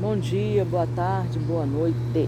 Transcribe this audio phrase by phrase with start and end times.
[0.00, 2.26] Bom dia, boa tarde, boa noite.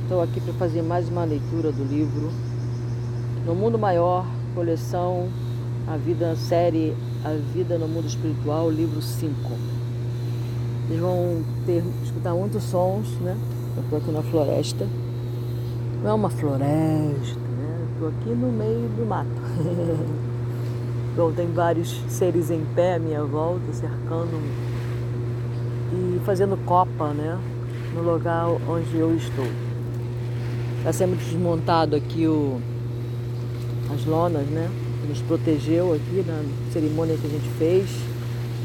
[0.00, 2.30] Estou aqui para fazer mais uma leitura do livro
[3.44, 4.24] No Mundo Maior,
[4.54, 5.28] coleção
[5.88, 9.34] A Vida, série A Vida no Mundo Espiritual, livro 5.
[10.86, 13.36] Vocês vão ter, escutar muitos sons, né?
[13.76, 14.86] Eu estou aqui na floresta.
[16.00, 17.88] Não é uma floresta, né?
[17.92, 19.28] Estou aqui no meio do mato.
[21.16, 24.63] Bom, tem vários seres em pé à minha volta, cercando
[26.24, 27.38] fazendo copa, né?
[27.94, 29.46] No lugar onde eu estou.
[30.78, 32.60] Está sendo desmontado aqui o,
[33.94, 34.68] as lonas, né?
[35.00, 37.88] Que nos protegeu aqui na cerimônia que a gente fez.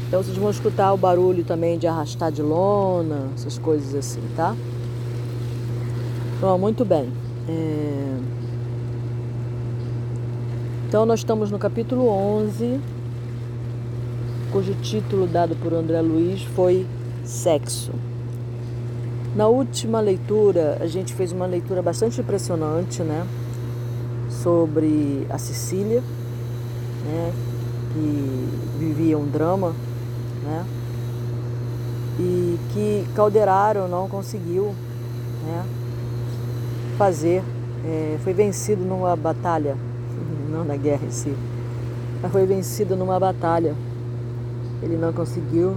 [0.08, 4.56] Então vocês vão escutar o barulho também de arrastar de lona, essas coisas assim, tá?
[6.36, 7.12] Então, muito bem.
[7.48, 8.18] É...
[10.88, 12.80] Então nós estamos no capítulo 11,
[14.50, 16.84] cujo título dado por André Luiz foi
[17.30, 17.92] Sexo.
[19.36, 23.24] Na última leitura, a gente fez uma leitura bastante impressionante, né?
[24.28, 26.02] Sobre a Sicília,
[27.06, 27.32] né?
[27.92, 28.48] Que
[28.80, 29.72] vivia um drama,
[30.42, 30.66] né?
[32.18, 34.74] E que Calderaro não conseguiu,
[35.46, 35.64] né?
[36.98, 37.44] Fazer,
[37.86, 39.76] é, foi vencido numa batalha,
[40.50, 41.32] não na guerra em si,
[42.20, 43.76] mas foi vencido numa batalha.
[44.82, 45.76] Ele não conseguiu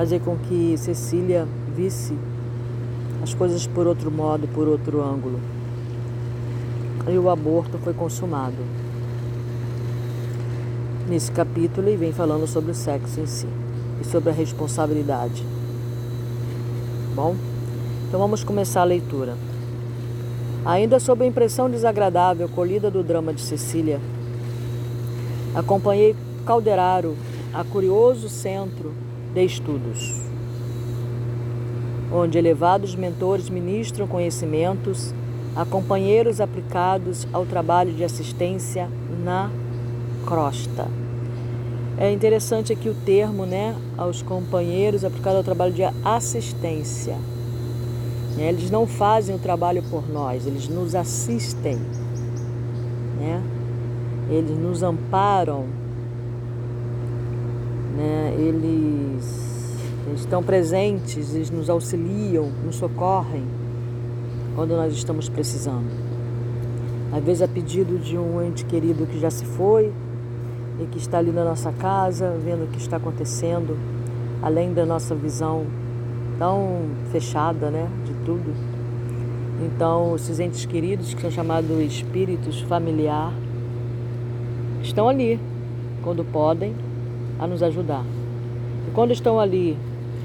[0.00, 2.16] fazer com que Cecília visse
[3.22, 5.38] as coisas por outro modo, por outro ângulo.
[7.06, 8.56] E o aborto foi consumado.
[11.06, 13.46] Nesse capítulo ele vem falando sobre o sexo em si
[14.00, 15.44] e sobre a responsabilidade.
[17.14, 17.36] Bom,
[18.08, 19.36] então vamos começar a leitura.
[20.64, 24.00] Ainda sob a impressão desagradável colhida do drama de Cecília,
[25.54, 27.14] acompanhei Calderaro
[27.52, 30.20] a curioso centro de estudos,
[32.12, 35.14] onde elevados mentores ministram conhecimentos
[35.54, 38.88] a companheiros aplicados ao trabalho de assistência
[39.24, 39.50] na
[40.26, 40.88] crosta.
[41.98, 47.16] É interessante aqui o termo, né, aos companheiros aplicado ao trabalho de assistência.
[48.38, 51.78] Eles não fazem o trabalho por nós, eles nos assistem,
[53.18, 53.42] né?
[54.30, 55.66] Eles nos amparam
[58.30, 59.76] eles,
[60.14, 63.44] estão presentes, eles nos auxiliam, nos socorrem
[64.54, 65.88] quando nós estamos precisando.
[67.12, 69.92] Às vezes a pedido de um ente querido que já se foi
[70.80, 73.76] e que está ali na nossa casa, vendo o que está acontecendo,
[74.42, 75.66] além da nossa visão
[76.38, 78.54] tão fechada, né, de tudo.
[79.62, 83.32] Então, esses entes queridos, que são chamados espíritos familiar,
[84.82, 85.38] estão ali
[86.02, 86.74] quando podem
[87.38, 88.04] a nos ajudar.
[88.94, 89.76] Quando estão ali,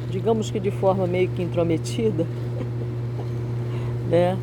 [0.10, 2.26] digamos que de forma meio que intrometida,
[4.10, 4.38] né,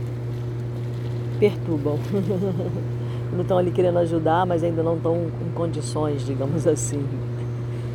[1.38, 1.98] perturbam.
[3.32, 7.02] não estão ali querendo ajudar, mas ainda não estão com condições, digamos assim,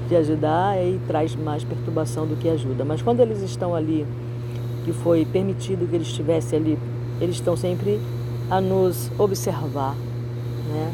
[0.10, 2.84] de ajudar e traz mais perturbação do que ajuda.
[2.84, 4.06] Mas quando eles estão ali,
[4.84, 6.80] que foi permitido que eles estivessem ali,
[7.22, 8.00] eles estão sempre
[8.50, 9.96] a nos observar,
[10.72, 10.92] né?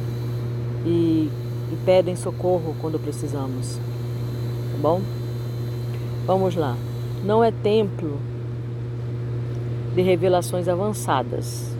[0.86, 1.30] E
[1.74, 3.78] e pedem socorro quando precisamos.
[3.78, 5.02] Tá bom?
[6.26, 6.78] Vamos lá.
[7.26, 8.18] Não é templo
[9.94, 11.76] de revelações avançadas,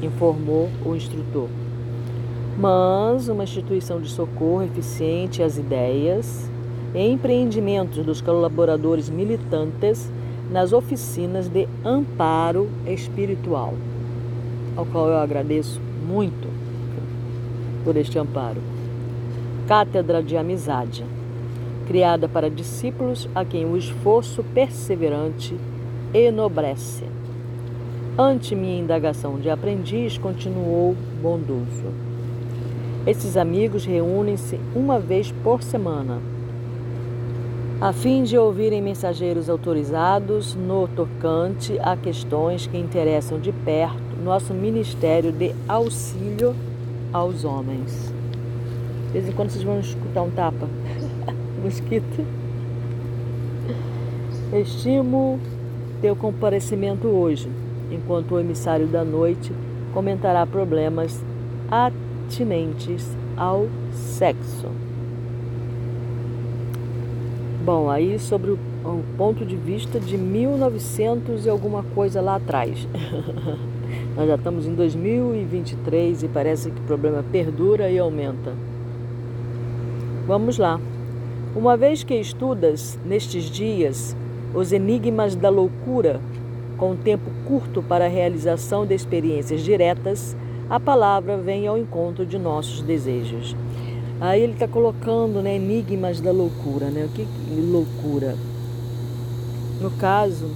[0.00, 1.48] informou o instrutor,
[2.56, 6.48] mas uma instituição de socorro eficiente às ideias
[6.94, 10.10] e empreendimentos dos colaboradores militantes
[10.48, 13.74] nas oficinas de amparo espiritual,
[14.76, 16.48] ao qual eu agradeço muito
[17.84, 18.60] por este amparo.
[19.66, 21.04] Cátedra de Amizade,
[21.90, 25.56] criada para discípulos a quem o esforço perseverante
[26.14, 27.02] enobrece.
[28.16, 31.92] Ante minha indagação de aprendiz, continuou bondoso.
[33.04, 36.20] Esses amigos reúnem-se uma vez por semana,
[37.80, 44.54] a fim de ouvirem mensageiros autorizados no tocante a questões que interessam de perto nosso
[44.54, 46.54] ministério de auxílio
[47.12, 48.14] aos homens.
[49.06, 50.68] De vez em quando vocês vão escutar um tapa.
[51.70, 52.26] Mosquito.
[54.52, 55.38] Estimo
[56.00, 57.48] teu comparecimento hoje,
[57.92, 59.52] enquanto o emissário da noite
[59.94, 61.24] comentará problemas
[61.70, 64.66] atinentes ao sexo.
[67.64, 68.58] Bom, aí sobre o
[69.16, 72.88] ponto de vista de 1900 e alguma coisa lá atrás.
[74.16, 78.54] Nós já estamos em 2023 e parece que o problema perdura e aumenta.
[80.26, 80.80] Vamos lá.
[81.54, 84.14] Uma vez que estudas nestes dias
[84.54, 86.20] os enigmas da loucura,
[86.78, 90.36] com tempo curto para a realização de experiências diretas,
[90.68, 93.56] a palavra vem ao encontro de nossos desejos.
[94.20, 96.86] Aí ele está colocando né, enigmas da loucura.
[96.86, 97.06] Né?
[97.06, 97.26] O que
[97.60, 98.36] loucura?
[99.80, 100.46] No caso,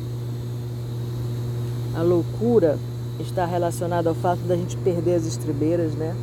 [1.96, 2.78] a loucura
[3.18, 6.14] está relacionada ao fato da gente perder as estribeiras, né?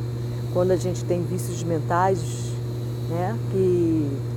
[0.52, 2.52] Quando a gente tem vícios mentais,
[3.10, 3.36] né?
[3.50, 4.31] Que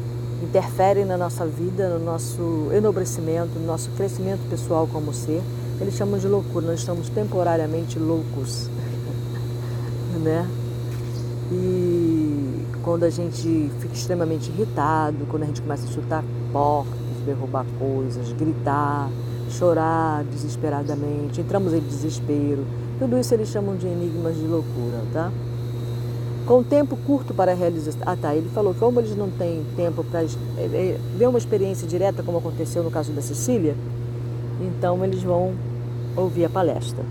[0.45, 5.41] interferem na nossa vida, no nosso enobrecimento, no nosso crescimento pessoal como ser,
[5.81, 6.67] eles chamam de loucura.
[6.67, 8.69] Nós estamos temporariamente loucos,
[10.23, 10.47] né?
[11.51, 16.93] E quando a gente fica extremamente irritado, quando a gente começa a chutar portas,
[17.25, 19.09] derrubar coisas, gritar,
[19.49, 22.65] chorar desesperadamente, entramos em desespero.
[22.99, 25.31] Tudo isso eles chamam de enigmas de loucura, tá?
[26.45, 27.93] Com tempo curto para realizar.
[28.05, 28.35] Ah, tá.
[28.35, 30.25] Ele falou que, como eles não têm tempo para é,
[30.57, 33.75] é, ver uma experiência direta, como aconteceu no caso da Cecília,
[34.61, 35.53] então eles vão
[36.15, 37.03] ouvir a palestra.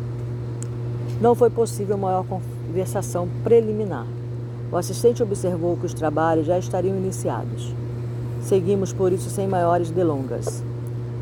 [1.20, 4.06] Não foi possível maior conversação preliminar.
[4.70, 7.74] O assistente observou que os trabalhos já estariam iniciados.
[8.40, 10.62] Seguimos por isso sem maiores delongas.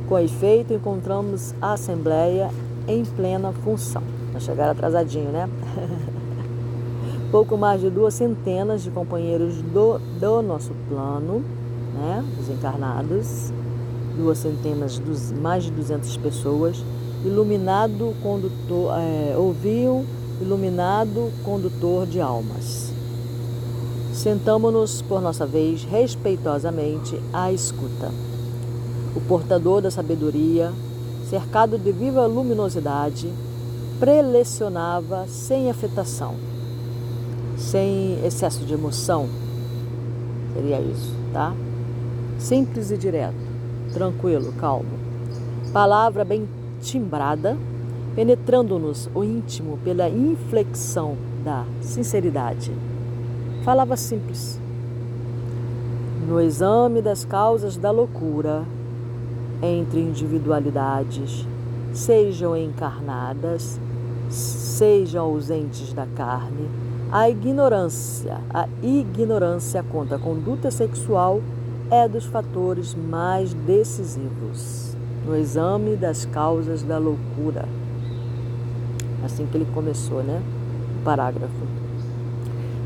[0.09, 2.51] Com efeito, encontramos a Assembleia
[2.87, 4.03] em plena função.
[4.35, 5.49] Nós chegaram atrasadinho, né?
[7.33, 11.43] Pouco mais de duas centenas de companheiros do, do nosso plano,
[11.95, 12.23] né?
[12.39, 13.51] Os encarnados,
[14.15, 16.85] duas centenas, dos, mais de 200 pessoas,
[17.25, 20.05] iluminado condutor, é, ouviam
[20.43, 22.93] iluminado condutor de almas.
[24.13, 28.11] Sentamo-nos, por nossa vez, respeitosamente à escuta.
[29.17, 30.71] O portador da sabedoria,
[31.31, 33.33] cercado de viva luminosidade,
[33.99, 36.35] prelecionava sem afetação,
[37.63, 39.29] sem excesso de emoção.
[40.55, 41.55] Seria isso, tá?
[42.39, 43.35] Simples e direto,
[43.93, 45.01] tranquilo, calmo.
[45.73, 46.49] Palavra bem
[46.81, 47.57] timbrada,
[48.15, 52.73] penetrando-nos o íntimo pela inflexão da sinceridade
[53.63, 54.61] falava simples.
[56.27, 58.65] No exame das causas da loucura,
[59.63, 61.47] entre individualidades,
[61.93, 63.79] sejam encarnadas,
[64.29, 66.69] sejam ausentes da carne,
[67.13, 71.43] a ignorância, a ignorância contra a conduta sexual
[71.91, 77.69] é dos fatores mais decisivos no exame das causas da loucura.
[79.23, 80.41] Assim que ele começou, né?
[81.01, 81.53] O parágrafo.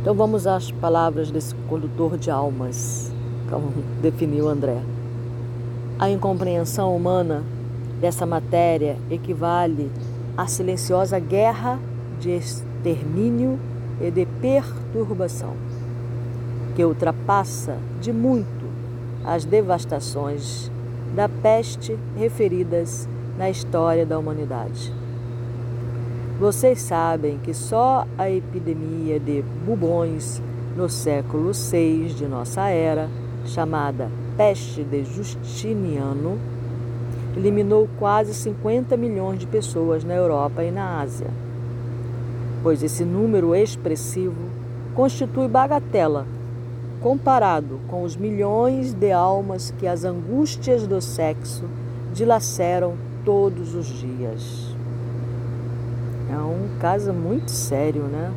[0.02, 3.12] Então vamos às palavras desse condutor de almas,
[3.48, 3.72] como
[4.02, 4.82] definiu André.
[6.00, 7.44] A incompreensão humana
[8.00, 9.88] dessa matéria equivale
[10.36, 11.78] à silenciosa guerra
[12.18, 13.56] de extermínio
[14.00, 15.54] e de perturbação,
[16.74, 18.66] que ultrapassa de muito
[19.24, 20.70] as devastações
[21.14, 23.08] da peste referidas
[23.38, 24.92] na história da humanidade.
[26.38, 30.42] Vocês sabem que só a epidemia de bubões
[30.76, 33.08] no século VI de nossa era,
[33.46, 36.38] chamada peste de Justiniano,
[37.34, 41.45] eliminou quase 50 milhões de pessoas na Europa e na Ásia.
[42.66, 44.50] Pois esse número expressivo
[44.92, 46.26] constitui bagatela
[47.00, 51.62] comparado com os milhões de almas que as angústias do sexo
[52.12, 54.74] dilaceram todos os dias.
[56.28, 58.32] É um caso muito sério, né?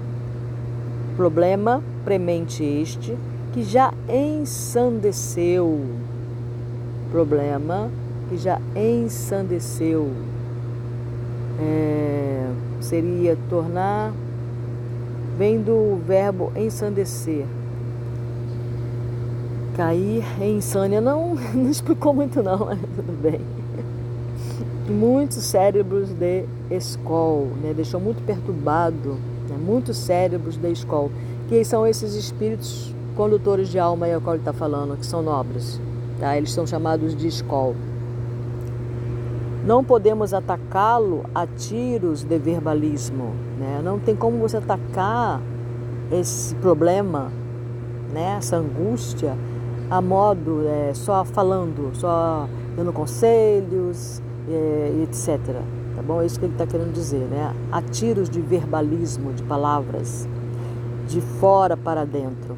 [1.17, 3.17] Problema premente este
[3.51, 5.81] que já ensandeceu.
[7.09, 7.89] Problema
[8.29, 10.11] que já ensandeceu.
[11.59, 11.99] É,
[12.79, 14.13] seria tornar,
[15.37, 17.45] vem do verbo ensandecer.
[19.75, 20.99] Cair em insânia.
[20.99, 23.39] Não, não explicou muito não, mas tudo bem
[24.89, 27.73] muitos cérebros de escol, né?
[27.73, 29.17] deixou muito perturbado,
[29.47, 29.55] né?
[29.57, 31.11] muitos cérebros de escol,
[31.47, 35.21] que são esses espíritos condutores de alma aí ao qual ele está falando, que são
[35.21, 35.79] nobres,
[36.19, 36.35] tá?
[36.35, 37.75] eles são chamados de escol.
[39.65, 43.81] Não podemos atacá-lo a tiros de verbalismo, né?
[43.83, 45.41] não tem como você atacar
[46.11, 47.29] esse problema,
[48.13, 48.37] né?
[48.37, 49.35] essa angústia,
[49.89, 55.39] a modo é, só falando, só dando conselhos, é, etc.
[55.95, 56.21] Tá bom?
[56.21, 57.53] É isso que ele está querendo dizer, né?
[57.71, 60.27] Há tiros de verbalismo, de palavras,
[61.07, 62.55] de fora para dentro.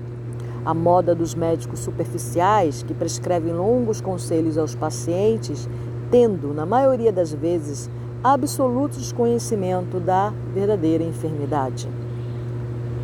[0.63, 5.67] A moda dos médicos superficiais que prescrevem longos conselhos aos pacientes,
[6.11, 7.89] tendo, na maioria das vezes,
[8.21, 11.87] absoluto desconhecimento da verdadeira enfermidade.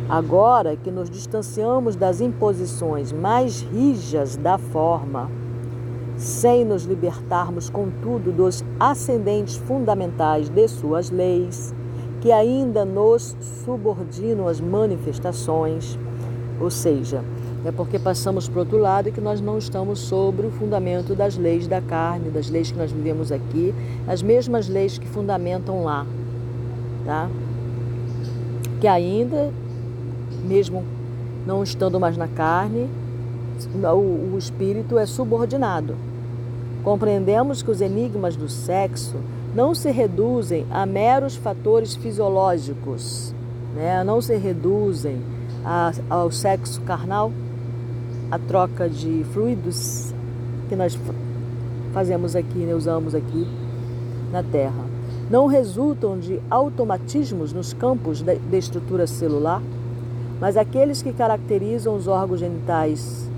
[0.08, 5.30] Agora que nos distanciamos das imposições mais rijas da forma,
[6.16, 11.74] sem nos libertarmos, contudo, dos ascendentes fundamentais de suas leis,
[12.20, 15.98] que ainda nos subordinam às manifestações,
[16.60, 17.22] ou seja,
[17.64, 21.36] é porque passamos para outro lado e que nós não estamos sobre o fundamento das
[21.36, 23.74] leis da carne, das leis que nós vivemos aqui,
[24.06, 26.06] as mesmas leis que fundamentam lá,
[27.04, 27.28] tá?
[28.80, 29.50] Que ainda,
[30.44, 30.84] mesmo
[31.46, 32.88] não estando mais na carne,
[33.74, 35.96] o, o espírito é subordinado.
[36.84, 39.16] Compreendemos que os enigmas do sexo
[39.54, 43.34] não se reduzem a meros fatores fisiológicos,
[43.74, 44.04] né?
[44.04, 45.20] não se reduzem
[45.64, 47.32] a, ao sexo carnal,
[48.30, 50.12] a troca de fluidos
[50.68, 50.98] que nós
[51.92, 53.46] fazemos aqui, né, usamos aqui
[54.30, 54.84] na Terra,
[55.30, 59.62] não resultam de automatismos nos campos da estrutura celular,
[60.40, 63.28] mas aqueles que caracterizam os órgãos genitais,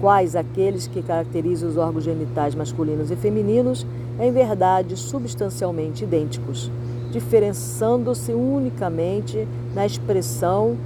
[0.00, 3.86] quais aqueles que caracterizam os órgãos genitais masculinos e femininos,
[4.18, 6.70] em verdade substancialmente idênticos,
[7.10, 10.76] diferenciando-se unicamente na expressão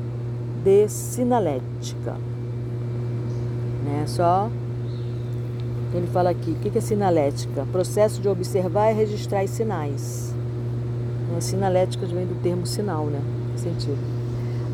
[0.63, 2.28] de sinalética
[3.89, 4.05] né?
[4.07, 4.49] Só
[5.95, 7.67] ele fala aqui, o que é sinalética?
[7.73, 10.35] Processo de observar e registrar os sinais.
[11.37, 13.21] A sinalética vem do termo sinal, né?
[13.57, 13.99] Sentido.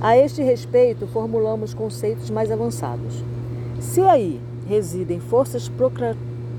[0.00, 3.22] A este respeito, formulamos conceitos mais avançados.
[3.80, 5.70] Se aí residem forças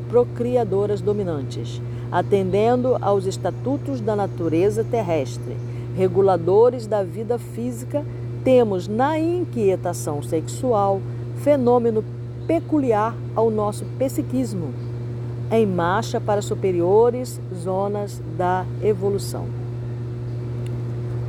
[0.09, 1.81] procriadoras dominantes,
[2.11, 5.57] atendendo aos estatutos da natureza terrestre,
[5.97, 8.05] reguladores da vida física,
[8.43, 11.01] temos na inquietação sexual
[11.37, 12.03] fenômeno
[12.47, 14.73] peculiar ao nosso psiquismo,
[15.51, 19.45] em marcha para superiores zonas da evolução.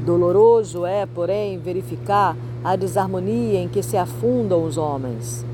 [0.04, 5.44] Doloroso é, porém, verificar a desarmonia em que se afundam os homens,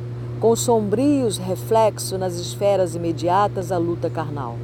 [0.41, 4.57] com sombrios reflexos nas esferas imediatas à luta carnal.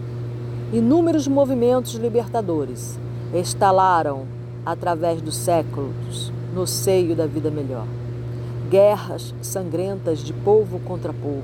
[0.72, 2.98] Inúmeros movimentos libertadores
[3.32, 4.26] estalaram
[4.66, 7.86] através dos séculos no seio da vida melhor
[8.70, 11.42] guerras sangrentas de povo contra povo,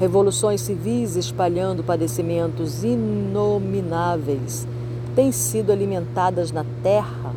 [0.00, 4.66] revoluções civis espalhando padecimentos inomináveis,
[5.14, 7.32] têm sido alimentadas na terra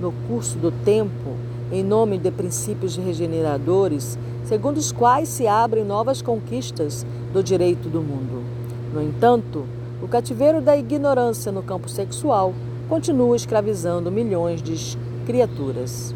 [0.00, 1.36] no curso do tempo,
[1.72, 8.00] em nome de princípios regeneradores, segundo os quais se abrem novas conquistas do direito do
[8.00, 8.44] mundo.
[8.92, 9.64] No entanto,
[10.02, 12.52] o cativeiro da ignorância no campo sexual
[12.88, 16.14] continua escravizando milhões de criaturas.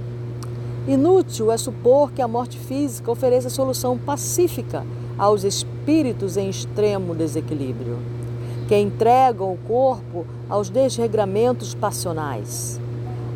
[0.89, 4.83] Inútil é supor que a morte física ofereça solução pacífica
[5.19, 7.99] aos espíritos em extremo desequilíbrio,
[8.67, 12.81] que entregam o corpo aos desregramentos passionais.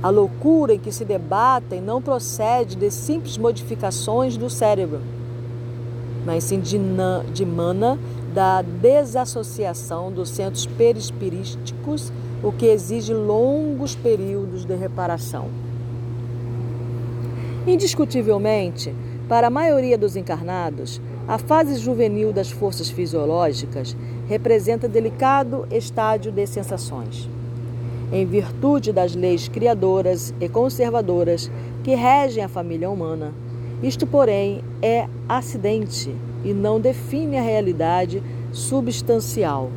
[0.02, 5.00] A loucura em que se debatem não procede de simples modificações do cérebro,
[6.24, 6.78] mas sim de,
[7.32, 7.98] de mana
[8.32, 12.10] da desassociação dos centros perispirísticos,
[12.42, 15.48] o que exige longos períodos de reparação.
[17.66, 18.94] Indiscutivelmente,
[19.26, 23.97] para a maioria dos encarnados, a fase juvenil das forças fisiológicas
[24.28, 27.26] representa delicado estádio de sensações.
[28.12, 31.50] Em virtude das leis criadoras e conservadoras
[31.83, 33.33] que regem a família humana,
[33.83, 39.71] isto, porém, é acidente e não define a realidade substancial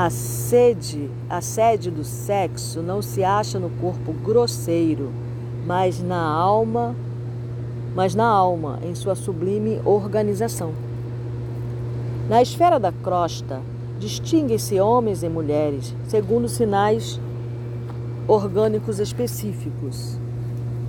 [0.00, 5.10] A sede, a sede do sexo não se acha no corpo grosseiro,
[5.66, 6.94] mas na alma,
[7.96, 10.70] mas na alma, em sua sublime organização.
[12.28, 13.60] Na esfera da crosta,
[13.98, 17.20] distinguem-se homens e mulheres segundo sinais
[18.28, 20.16] orgânicos específicos.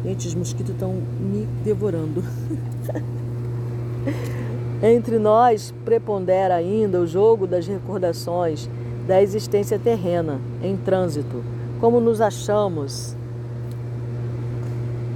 [0.06, 2.24] Gente, os mosquitos estão me devorando.
[4.84, 8.70] Entre nós prepondera ainda o jogo das recordações
[9.10, 11.44] da existência terrena em trânsito,
[11.82, 13.16] como nos achamos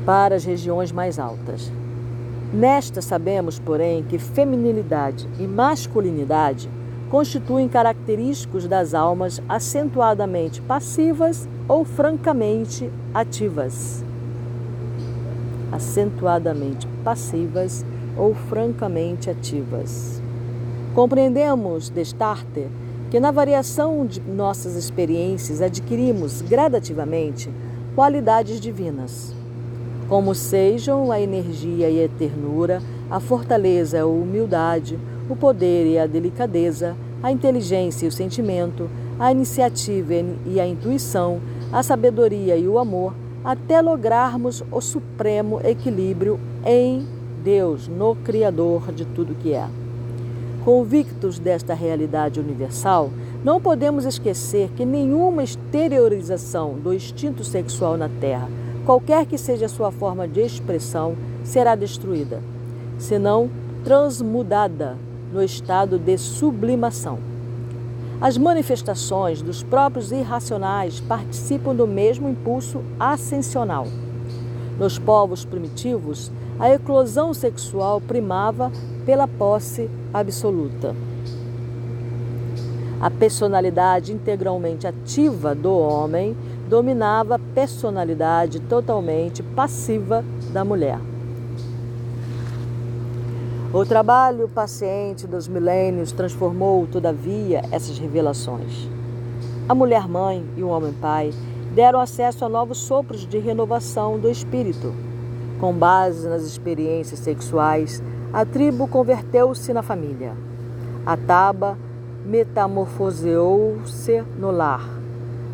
[0.04, 1.72] para as regiões mais altas.
[2.52, 6.68] Nesta sabemos, porém, que feminilidade e masculinidade
[7.12, 14.04] constituem característicos das almas acentuadamente passivas ou francamente ativas.
[15.72, 17.86] Acentuadamente passivas
[18.18, 20.20] ou francamente ativas.
[20.96, 22.70] Compreendemos, Destarter,
[23.14, 27.48] que na variação de nossas experiências adquirimos gradativamente
[27.94, 29.36] qualidades divinas,
[30.10, 34.98] como sejam a energia e a ternura, a fortaleza a humildade,
[35.30, 38.90] o poder e a delicadeza, a inteligência e o sentimento,
[39.20, 40.16] a iniciativa
[40.48, 41.40] e a intuição,
[41.72, 43.14] a sabedoria e o amor,
[43.46, 47.06] até lograrmos o supremo equilíbrio em
[47.44, 49.83] Deus, no Criador de tudo que é.
[50.64, 53.10] Convictos desta realidade universal,
[53.44, 58.48] não podemos esquecer que nenhuma exteriorização do instinto sexual na Terra,
[58.86, 62.42] qualquer que seja a sua forma de expressão, será destruída,
[62.98, 63.50] senão
[63.84, 64.96] transmudada
[65.34, 67.20] no estado de sublimação.
[68.22, 73.86] As manifestações dos próprios irracionais participam do mesmo impulso ascensional.
[74.80, 78.72] Nos povos primitivos, a eclosão sexual primava
[79.06, 80.96] pela posse absoluta.
[83.02, 86.38] A personalidade integralmente ativa do homem
[86.70, 91.00] dominava a personalidade totalmente passiva da mulher.
[93.74, 98.88] O trabalho paciente dos milênios transformou, todavia, essas revelações.
[99.68, 101.34] A mulher-mãe e o homem-pai
[101.74, 104.94] deram acesso a novos sopros de renovação do espírito.
[105.64, 108.04] Com base nas experiências sexuais,
[108.34, 110.34] a tribo converteu-se na família.
[111.06, 111.78] A taba
[112.26, 114.86] metamorfoseou-se no lar.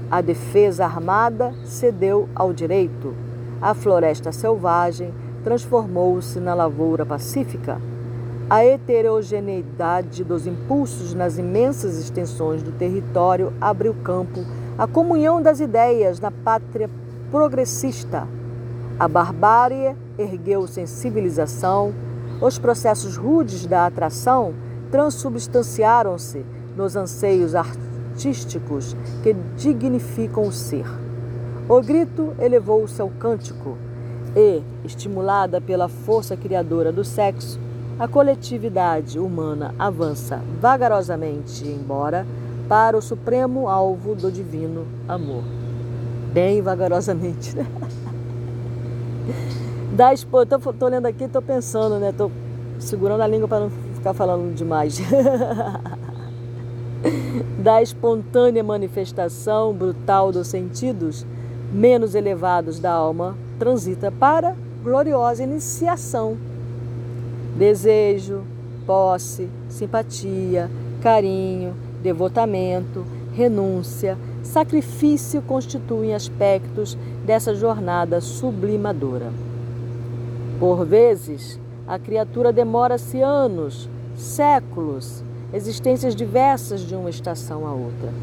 [0.10, 3.14] A defesa armada cedeu ao direito.
[3.62, 5.14] A floresta selvagem
[5.44, 7.80] transformou-se na lavoura pacífica.
[8.50, 14.44] A heterogeneidade dos impulsos nas imensas extensões do território abriu campo
[14.76, 16.90] à comunhão das ideias na pátria
[17.30, 18.39] progressista.
[19.00, 21.94] A barbárie ergueu-se em civilização,
[22.42, 24.54] os processos rudes da atração
[24.92, 30.86] transubstanciaram-se nos anseios artísticos que dignificam o ser.
[31.70, 33.78] O grito elevou-se ao cântico
[34.36, 37.58] e, estimulada pela força criadora do sexo,
[37.98, 42.28] a coletividade humana avança vagarosamente embora
[42.68, 45.44] para o supremo alvo do divino amor.
[46.34, 47.66] Bem vagarosamente, né?
[49.96, 50.46] Da expo...
[50.46, 52.14] tô, tô lendo aqui, tô pensando, né?
[52.16, 52.30] Tô
[52.80, 55.00] segurando a língua para não ficar falando demais.
[57.58, 61.26] da espontânea manifestação brutal dos sentidos
[61.72, 66.38] menos elevados da alma, transita para gloriosa iniciação
[67.60, 68.44] Desejo,
[68.88, 79.32] posse, simpatia, carinho, devotamento, renúncia, sacrifício constituem aspectos dessa jornada sublimadora.
[80.60, 85.24] Por vezes, a criatura demora-se anos, séculos,
[85.54, 88.14] existências diversas de uma estação a outra.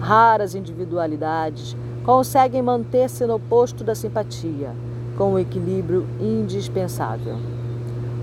[0.00, 4.70] Raras individualidades conseguem manter-se no posto da simpatia,
[5.16, 7.36] com o equilíbrio indispensável.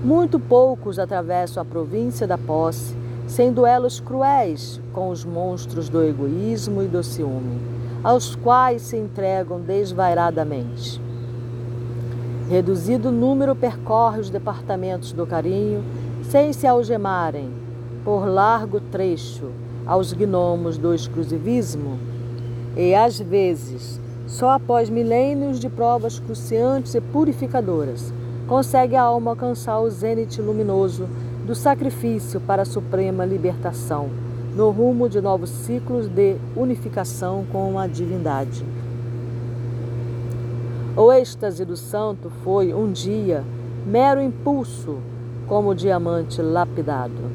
[0.02, 2.94] Muito poucos atravessam a província da posse
[3.30, 7.60] sem duelos cruéis com os monstros do egoísmo e do ciúme,
[8.02, 11.00] aos quais se entregam desvairadamente.
[12.48, 15.84] Reduzido número percorre os departamentos do carinho
[16.24, 17.50] sem se algemarem,
[18.04, 19.52] por largo trecho,
[19.86, 22.00] aos gnomos do exclusivismo,
[22.76, 28.12] e às vezes, só após milênios de provas cruciantes e purificadoras,
[28.48, 31.08] consegue a alma alcançar o zênite luminoso
[31.46, 34.08] do sacrifício para a suprema libertação,
[34.54, 38.64] no rumo de novos ciclos de unificação com a divindade.
[40.96, 43.42] O êxtase do santo foi, um dia,
[43.86, 44.98] mero impulso,
[45.46, 47.30] como diamante lapidado.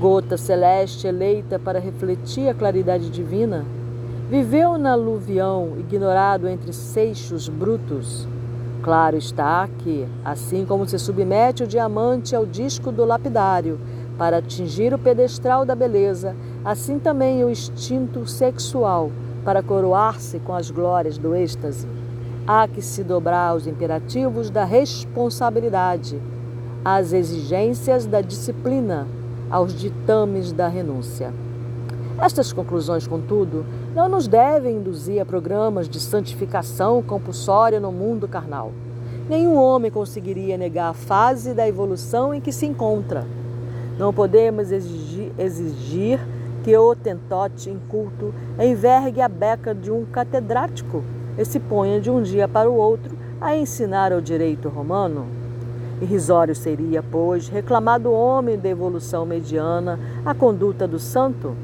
[0.00, 3.64] Gota celeste eleita para refletir a claridade divina,
[4.30, 8.26] viveu na aluvião, ignorado entre seixos brutos
[8.82, 13.78] Claro está que, assim como se submete o diamante ao disco do lapidário
[14.16, 19.10] para atingir o pedestral da beleza, assim também o instinto sexual
[19.44, 21.88] para coroar-se com as glórias do êxtase.
[22.46, 26.20] Há que se dobrar aos imperativos da responsabilidade,
[26.84, 29.06] às exigências da disciplina,
[29.50, 31.32] aos ditames da renúncia.
[32.20, 33.64] Estas conclusões, contudo,
[33.98, 38.70] não nos devem induzir a programas de santificação compulsória no mundo carnal.
[39.28, 43.26] Nenhum homem conseguiria negar a fase da evolução em que se encontra.
[43.98, 46.20] Não podemos exigir, exigir
[46.62, 51.02] que o tentote inculto envergue a beca de um catedrático
[51.36, 55.26] e se ponha de um dia para o outro a ensinar o direito romano.
[56.00, 61.56] Irrisório seria, pois, reclamar do homem da evolução mediana a conduta do santo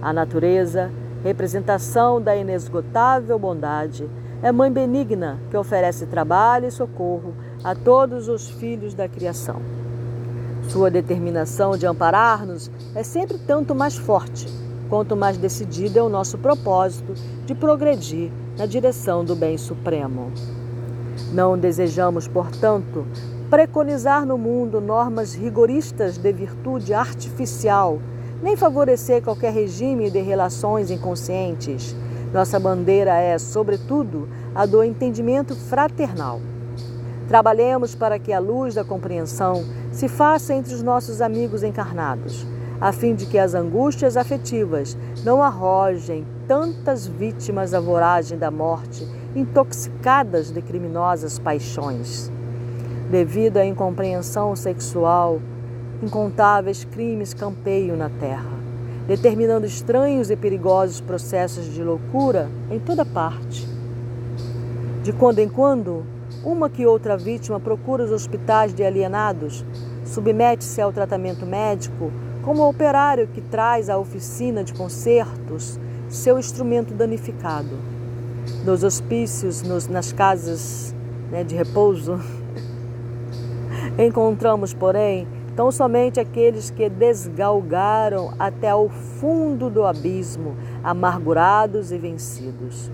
[0.00, 0.90] a natureza,
[1.22, 4.08] representação da inesgotável bondade,
[4.42, 9.60] é mãe benigna que oferece trabalho e socorro a todos os filhos da criação.
[10.68, 14.46] Sua determinação de amparar-nos é sempre tanto mais forte,
[14.88, 17.14] quanto mais decidido é o nosso propósito
[17.46, 20.30] de progredir na direção do bem supremo.
[21.32, 23.06] Não desejamos, portanto,
[23.50, 27.98] preconizar no mundo normas rigoristas de virtude artificial,
[28.42, 31.94] nem favorecer qualquer regime de relações inconscientes.
[32.32, 36.40] Nossa bandeira é, sobretudo, a do entendimento fraternal.
[37.26, 42.46] Trabalhemos para que a luz da compreensão se faça entre os nossos amigos encarnados,
[42.80, 49.06] a fim de que as angústias afetivas não arrojem tantas vítimas à voragem da morte,
[49.34, 52.30] intoxicadas de criminosas paixões.
[53.10, 55.40] Devido à incompreensão sexual,
[56.02, 58.50] incontáveis crimes campeiam na terra,
[59.06, 63.68] determinando estranhos e perigosos processos de loucura em toda parte.
[65.02, 66.04] De quando em quando,
[66.44, 69.64] uma que outra vítima procura os hospitais de alienados,
[70.04, 76.94] submete-se ao tratamento médico como o operário que traz à oficina de concertos seu instrumento
[76.94, 77.76] danificado.
[78.64, 80.94] Nos hospícios, nos, nas casas
[81.30, 82.18] né, de repouso,
[83.98, 85.26] encontramos, porém,
[85.58, 92.88] tão somente aqueles que desgalgaram até ao fundo do abismo, amargurados e vencidos.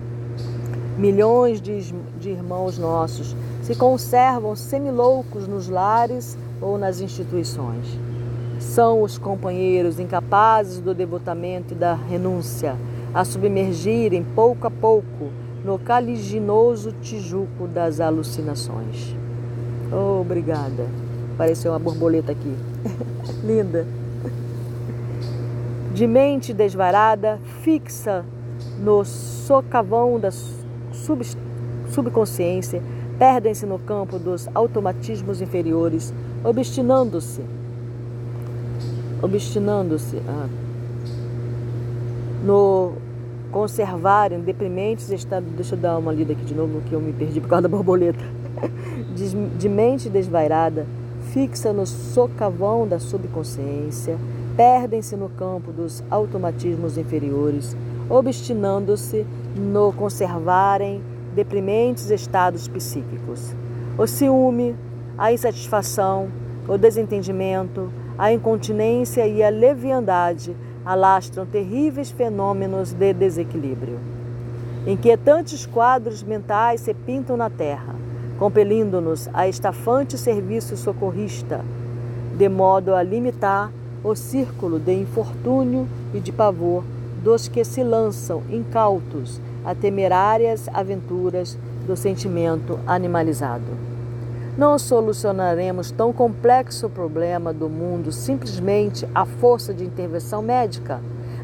[0.97, 7.99] Milhões de, de irmãos nossos se conservam semiloucos nos lares ou nas instituições.
[8.57, 12.75] São os companheiros incapazes do devotamento e da renúncia
[13.13, 15.29] a submergirem pouco a pouco
[15.63, 19.15] no caliginoso tijuco das alucinações.
[19.91, 21.04] Oh, obrigada.
[21.35, 22.55] Apareceu uma borboleta aqui.
[23.43, 23.85] Linda.
[25.93, 28.25] De mente desvarada, fixa
[28.79, 31.25] no socavão da sub,
[31.89, 32.81] subconsciência,
[33.19, 37.41] perdem-se no campo dos automatismos inferiores, obstinando-se,
[39.21, 40.47] obstinando-se ah,
[42.43, 42.93] no
[43.51, 45.49] conservarem deprimentes estados.
[45.51, 47.69] Deixa eu dar uma lida aqui de novo que eu me perdi por causa da
[47.69, 48.23] borboleta.
[49.15, 50.85] De, de mente desvairada,
[51.35, 54.17] fixa no socavão da subconsciência,
[54.55, 57.75] perdem-se no campo dos automatismos inferiores,
[58.09, 61.01] obstinando-se no conservarem
[61.35, 63.53] deprimentes estados psíquicos.
[63.97, 64.77] O ciúme,
[65.17, 66.29] a insatisfação,
[66.69, 73.99] o desentendimento, a incontinência e a leviandade alastram terríveis fenômenos de desequilíbrio.
[74.87, 77.93] Inquietantes quadros mentais se pintam na terra,
[78.37, 81.61] compelindo-nos a estafante serviço socorrista,
[82.37, 83.71] de modo a limitar
[84.03, 86.83] o círculo de infortúnio e de pavor
[87.23, 93.63] dos que se lançam incautos a temerárias aventuras do sentimento animalizado.
[94.57, 101.01] Não solucionaremos tão complexo problema do mundo simplesmente à força de intervenção médica,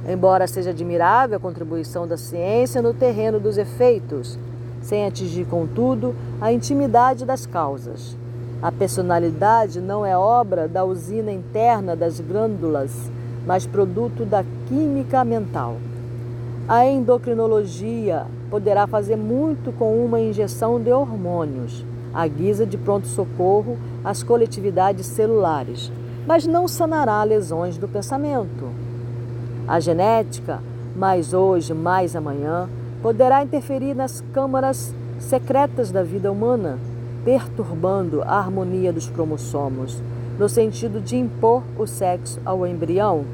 [0.08, 4.38] embora seja admirável a contribuição da ciência no terreno dos efeitos,
[4.82, 8.18] sem atingir, contudo, a intimidade das causas.
[8.62, 13.12] A personalidade não é obra da usina interna das glândulas
[13.46, 15.78] mas produto da química mental.
[16.68, 24.22] A endocrinologia poderá fazer muito com uma injeção de hormônios, à guisa de pronto-socorro às
[24.22, 25.92] coletividades celulares,
[26.28, 28.70] mas não sanará lesões do pensamento.
[29.68, 30.60] A genética,
[30.96, 32.70] mais hoje, mais amanhã,
[33.02, 36.78] poderá interferir nas câmaras secretas da vida humana,
[37.26, 40.02] perturbando a harmonia dos cromossomos,
[40.38, 43.26] no sentido de impor o sexo ao embrião.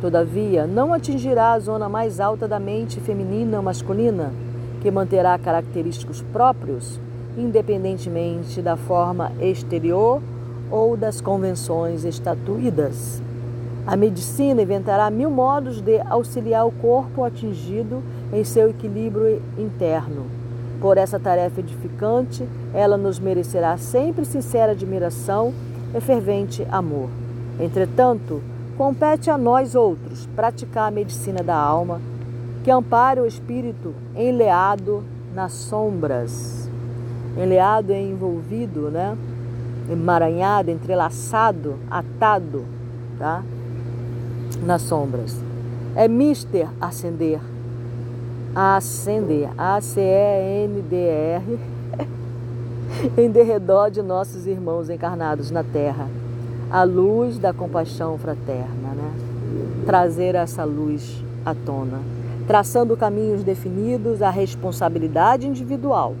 [0.00, 4.32] Todavia, não atingirá a zona mais alta da mente feminina ou masculina,
[4.82, 7.00] que manterá característicos próprios,
[7.38, 10.20] independentemente da forma exterior
[10.70, 13.22] ou das convenções estatuídas.
[13.86, 18.02] A medicina inventará mil modos de auxiliar o corpo atingido
[18.34, 20.26] em seu equilíbrio interno.
[20.80, 25.54] Por essa tarefa edificante, ela nos merecerá sempre sincera admiração
[25.94, 27.08] é fervente amor.
[27.60, 28.42] Entretanto,
[28.76, 32.00] compete a nós outros praticar a medicina da alma,
[32.64, 36.68] que ampare o espírito enleado nas sombras.
[37.36, 39.16] Enleado é envolvido, né?
[39.90, 42.64] Emaranhado, entrelaçado, atado,
[43.18, 43.42] tá?
[44.64, 45.36] Nas sombras.
[45.94, 47.40] É mister ascender.
[48.54, 49.50] Ascender.
[49.58, 51.58] A-C-E-N-D-R
[53.18, 56.08] em derredor de nossos irmãos encarnados na terra.
[56.70, 59.12] A luz da compaixão fraterna, né?
[59.84, 62.00] Trazer essa luz à tona,
[62.46, 66.14] traçando caminhos definidos à responsabilidade individual.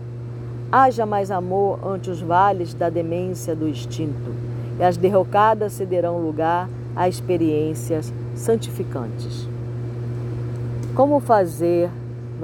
[0.72, 4.34] Haja mais amor ante os vales da demência do instinto,
[4.78, 9.48] e as derrocadas cederão lugar a experiências santificantes.
[10.94, 11.90] Como fazer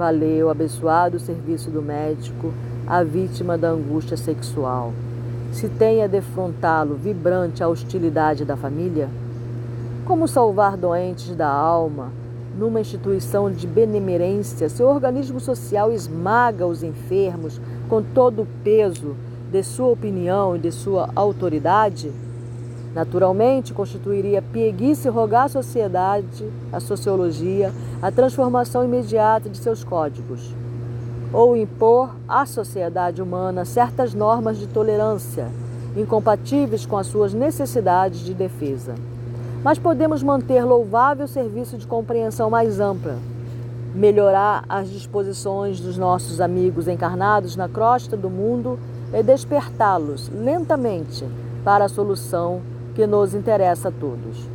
[0.01, 2.51] valer o abençoado serviço do médico
[2.87, 4.91] à vítima da angústia sexual?
[5.51, 9.07] Se tem a defrontá-lo vibrante a hostilidade da família?
[10.03, 12.11] Como salvar doentes da alma
[12.57, 14.69] numa instituição de benemerência?
[14.69, 19.15] Seu organismo social esmaga os enfermos com todo o peso
[19.51, 22.11] de sua opinião e de sua autoridade?
[22.93, 30.53] Naturalmente, constituiria pieguice rogar à sociedade, à sociologia, a transformação imediata de seus códigos,
[31.31, 35.47] ou impor à sociedade humana certas normas de tolerância,
[35.95, 38.95] incompatíveis com as suas necessidades de defesa.
[39.63, 43.17] Mas podemos manter louvável serviço de compreensão mais ampla,
[43.95, 48.77] melhorar as disposições dos nossos amigos encarnados na crosta do mundo
[49.13, 51.25] e despertá-los lentamente
[51.63, 52.61] para a solução
[52.93, 54.47] que nos interessa a todos.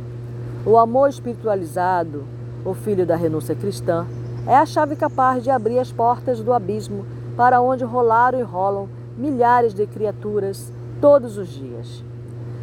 [0.65, 2.23] O amor espiritualizado,
[2.65, 4.05] o filho da renúncia cristã,
[4.45, 8.89] é a chave capaz de abrir as portas do abismo para onde rolaram e rolam
[9.17, 10.71] milhares de criaturas
[11.01, 12.03] todos os dias.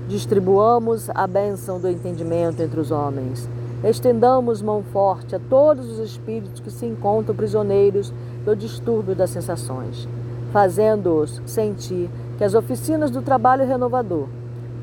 [0.07, 3.49] Distribuamos a bênção do entendimento entre os homens.
[3.83, 8.13] Estendamos mão forte a todos os espíritos que se encontram prisioneiros
[8.45, 10.09] do distúrbio das sensações,
[10.53, 14.27] fazendo-os sentir que as oficinas do trabalho renovador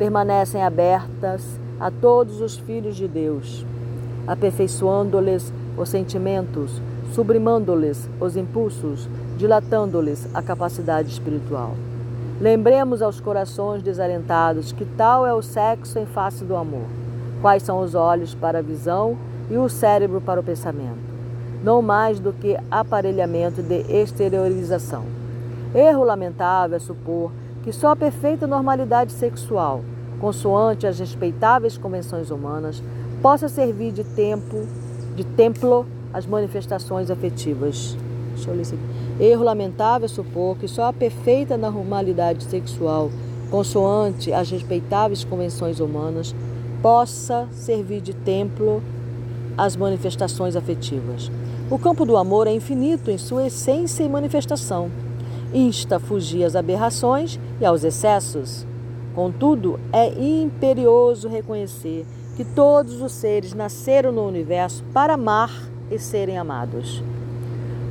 [0.01, 1.43] permanecem abertas
[1.79, 3.63] a todos os filhos de Deus,
[4.25, 6.81] aperfeiçoando-lhes os sentimentos,
[7.13, 11.75] sublimando-lhes os impulsos, dilatando-lhes a capacidade espiritual.
[12.39, 16.87] Lembremos aos corações desalentados que tal é o sexo em face do amor.
[17.39, 19.15] Quais são os olhos para a visão
[19.51, 20.97] e o cérebro para o pensamento?
[21.63, 25.03] Não mais do que aparelhamento de exteriorização.
[25.75, 27.31] Erro lamentável é supor
[27.63, 29.81] que só a perfeita normalidade sexual,
[30.19, 32.81] consoante as respeitáveis convenções humanas,
[33.21, 34.65] possa servir de tempo,
[35.15, 37.95] de templo às manifestações afetivas.
[39.19, 43.11] Erro lamentável supor que só a perfeita normalidade sexual,
[43.51, 46.33] consoante as respeitáveis convenções humanas,
[46.81, 48.81] possa servir de templo
[49.55, 51.29] às manifestações afetivas.
[51.69, 54.89] O campo do amor é infinito em sua essência e manifestação
[55.53, 58.65] insta a fugir às aberrações e aos excessos.
[59.13, 65.51] Contudo, é imperioso reconhecer que todos os seres nasceram no universo para amar
[65.89, 67.03] e serem amados.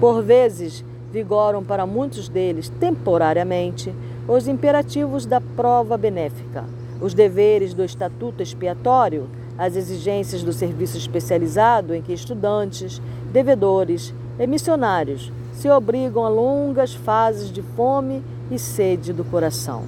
[0.01, 3.95] Por vezes, vigoram para muitos deles, temporariamente,
[4.27, 6.65] os imperativos da prova benéfica,
[7.01, 14.47] os deveres do estatuto expiatório, as exigências do serviço especializado em que estudantes, devedores e
[14.47, 19.83] missionários se obrigam a longas fases de fome e sede do coração.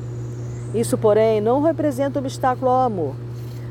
[0.74, 3.14] Isso, porém, não representa obstáculo ao amor.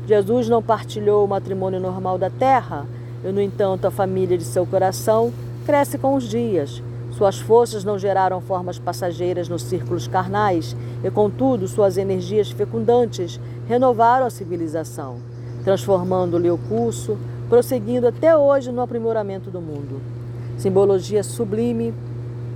[0.04, 2.86] Jesus não partilhou o matrimônio normal da terra,
[3.24, 5.32] e, no entanto, a família de seu coração
[5.64, 6.82] cresce com os dias.
[7.12, 13.38] Suas forças não geraram formas passageiras nos círculos carnais, e, contudo, suas energias fecundantes
[13.68, 15.18] renovaram a civilização,
[15.62, 17.16] transformando-lhe o curso,
[17.48, 20.11] prosseguindo até hoje no aprimoramento do mundo
[20.56, 21.94] simbologia sublime,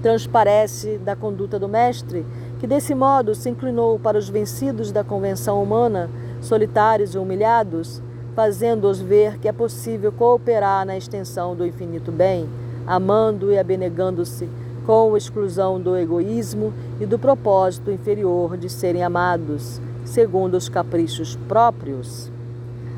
[0.03, 2.25] transparece da conduta do Mestre,
[2.59, 6.09] que desse modo se inclinou para os vencidos da convenção humana,
[6.41, 8.01] solitários e humilhados,
[8.35, 12.49] fazendo-os ver que é possível cooperar na extensão do infinito bem,
[12.87, 14.49] amando e abnegando-se
[14.87, 22.31] com exclusão do egoísmo e do propósito inferior de serem amados, segundo os caprichos próprios.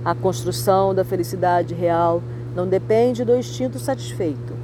[0.04, 2.22] A construção da felicidade real
[2.54, 4.57] não depende do instinto satisfeito,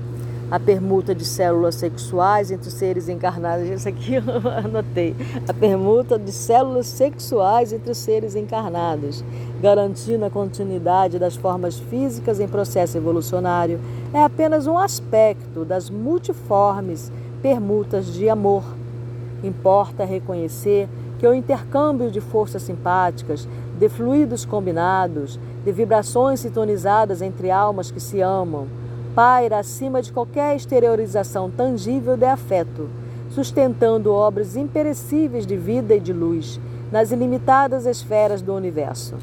[0.50, 3.68] a permuta de células sexuais entre seres encarnados.
[3.68, 5.14] Isso aqui eu anotei.
[5.48, 9.24] A permuta de células sexuais entre seres encarnados,
[9.61, 13.80] garantindo a continuidade das formas físicas em processo evolucionário,
[14.12, 17.11] é apenas um aspecto das multiformes
[17.42, 18.64] permutas de amor.
[19.42, 27.50] Importa reconhecer que o intercâmbio de forças simpáticas, de fluidos combinados, de vibrações sintonizadas entre
[27.50, 28.66] almas que se amam,
[29.14, 32.88] paira acima de qualquer exteriorização tangível de afeto,
[33.31, 39.14] sustentando obras imperecíveis de vida e de luz nas ilimitadas esferas do universo.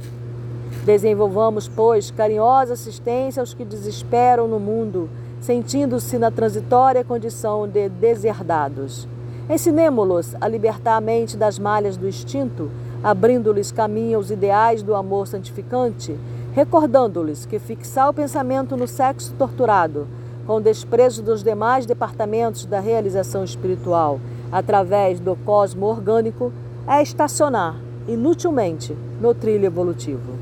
[0.85, 9.07] Desenvolvamos, pois, carinhosa assistência aos que desesperam no mundo, sentindo-se na transitória condição de deserdados.
[9.49, 12.71] Ensinemo-los a libertar a mente das malhas do instinto,
[13.03, 16.17] abrindo-lhes caminho aos ideais do amor santificante,
[16.53, 20.07] recordando-lhes que fixar o pensamento no sexo torturado,
[20.45, 24.19] com desprezo dos demais departamentos da realização espiritual,
[24.51, 26.51] através do cosmo orgânico,
[26.87, 27.75] é estacionar,
[28.07, 30.33] inutilmente, no trilho evolutivo.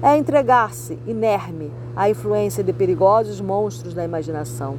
[0.00, 4.76] É entregar-se, inerme, à influência de perigosos monstros da imaginação,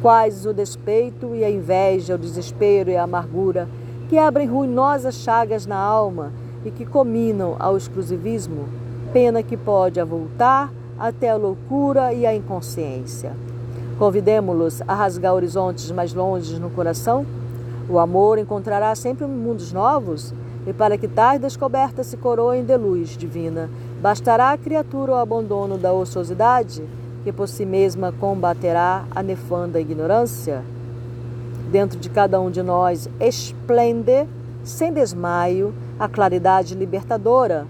[0.00, 3.68] quais o despeito e a inveja, o desespero e a amargura,
[4.08, 6.32] que abrem ruinosas chagas na alma
[6.64, 8.68] e que cominam ao exclusivismo,
[9.12, 13.32] pena que pode avultar até a loucura e a inconsciência.
[13.98, 17.26] Convidemo-los a rasgar horizontes mais longes no coração.
[17.88, 20.32] O amor encontrará sempre mundos novos,
[20.66, 23.68] e para que tais descobertas se coroem de luz divina,
[24.00, 26.84] bastará a criatura o abandono da ociosidade,
[27.24, 30.62] que por si mesma combaterá a nefanda ignorância?
[31.72, 34.26] Dentro de cada um de nós esplende,
[34.62, 37.66] sem desmaio, a claridade libertadora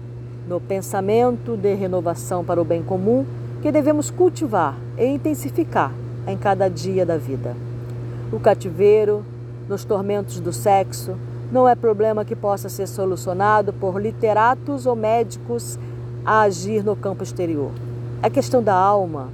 [0.51, 3.25] no pensamento de renovação para o bem comum
[3.61, 5.93] que devemos cultivar e intensificar
[6.27, 7.55] em cada dia da vida.
[8.33, 9.23] O cativeiro,
[9.69, 11.15] nos tormentos do sexo,
[11.53, 15.79] não é problema que possa ser solucionado por literatos ou médicos
[16.25, 17.71] a agir no campo exterior.
[18.21, 19.29] É questão da alma,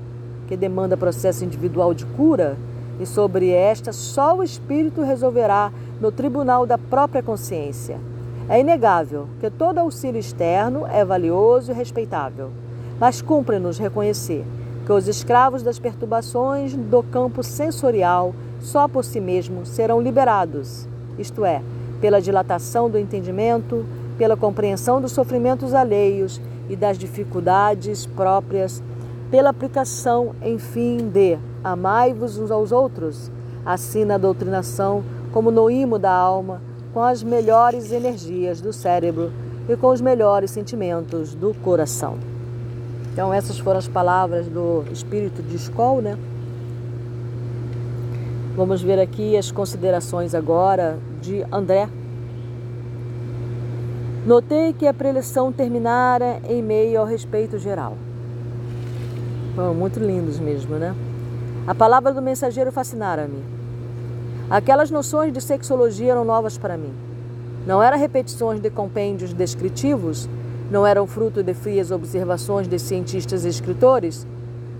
[0.47, 2.55] que demanda processo individual de cura,
[2.99, 7.97] e sobre esta só o espírito resolverá no tribunal da própria consciência.
[8.49, 12.49] É inegável que todo auxílio externo é valioso e respeitável,
[12.97, 14.45] mas cumpre-nos reconhecer
[14.85, 20.87] que os escravos das perturbações do campo sensorial só por si mesmos serão liberados,
[21.19, 21.61] isto é,
[21.99, 23.85] pela dilatação do entendimento,
[24.17, 28.81] pela compreensão dos sofrimentos alheios e das dificuldades próprias,
[29.29, 33.29] pela aplicação, enfim, de amai-vos uns aos outros,
[33.65, 36.61] assim na doutrinação como no imo da alma,
[36.93, 39.31] com as melhores energias do cérebro
[39.69, 42.17] e com os melhores sentimentos do coração.
[43.11, 46.17] Então essas foram as palavras do espírito de Skoll, né?
[48.55, 51.89] Vamos ver aqui as considerações agora de André.
[54.25, 57.95] Notei que a preleção terminara em meio ao respeito geral.
[59.55, 60.95] Foram muito lindos mesmo, né?
[61.65, 63.56] A palavra do mensageiro fascinara-me.
[64.49, 66.93] Aquelas noções de sexologia eram novas para mim.
[67.65, 70.29] Não eram repetições de compêndios descritivos,
[70.71, 74.25] não eram fruto de frias observações de cientistas e escritores,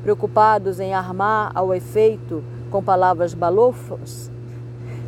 [0.04, 4.32] preocupados em armar ao efeito com palavras balofas.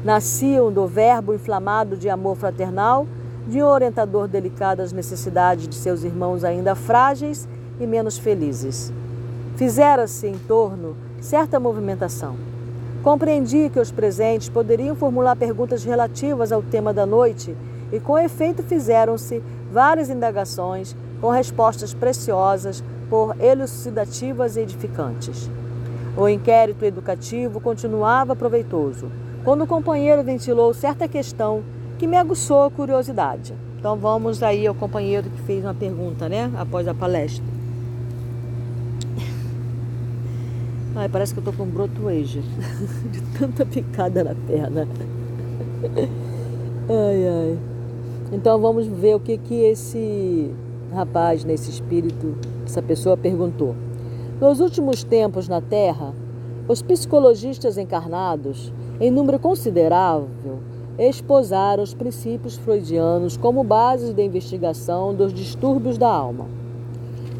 [0.03, 3.07] Nasciam do verbo inflamado de amor fraternal,
[3.47, 7.47] de um orientador delicado às necessidades de seus irmãos ainda frágeis
[7.79, 8.91] e menos felizes.
[9.55, 12.58] Fizera-se em torno certa movimentação
[13.03, 17.55] Compreendi que os presentes poderiam formular perguntas relativas ao tema da noite
[17.93, 25.49] e, com efeito, fizeram-se várias indagações com respostas preciosas, por elucidativas e edificantes.
[26.15, 29.12] O inquérito educativo continuava proveitoso,
[29.43, 31.63] quando o companheiro ventilou certa questão
[31.97, 33.55] que me aguçou a curiosidade.
[33.79, 37.58] Então vamos aí ao companheiro que fez uma pergunta, né, após a palestra.
[40.99, 42.41] Ai, parece que eu tô com brotoeja.
[43.09, 44.85] De tanta picada na perna.
[46.89, 47.59] Ai, ai.
[48.33, 50.51] Então vamos ver o que que esse
[50.91, 52.35] rapaz, nesse espírito,
[52.65, 53.75] essa pessoa perguntou.
[54.41, 56.13] Nos últimos tempos na Terra,
[56.67, 60.27] os psicologistas encarnados, em número considerável,
[60.97, 66.47] exposaram os princípios freudianos como bases da investigação dos distúrbios da alma.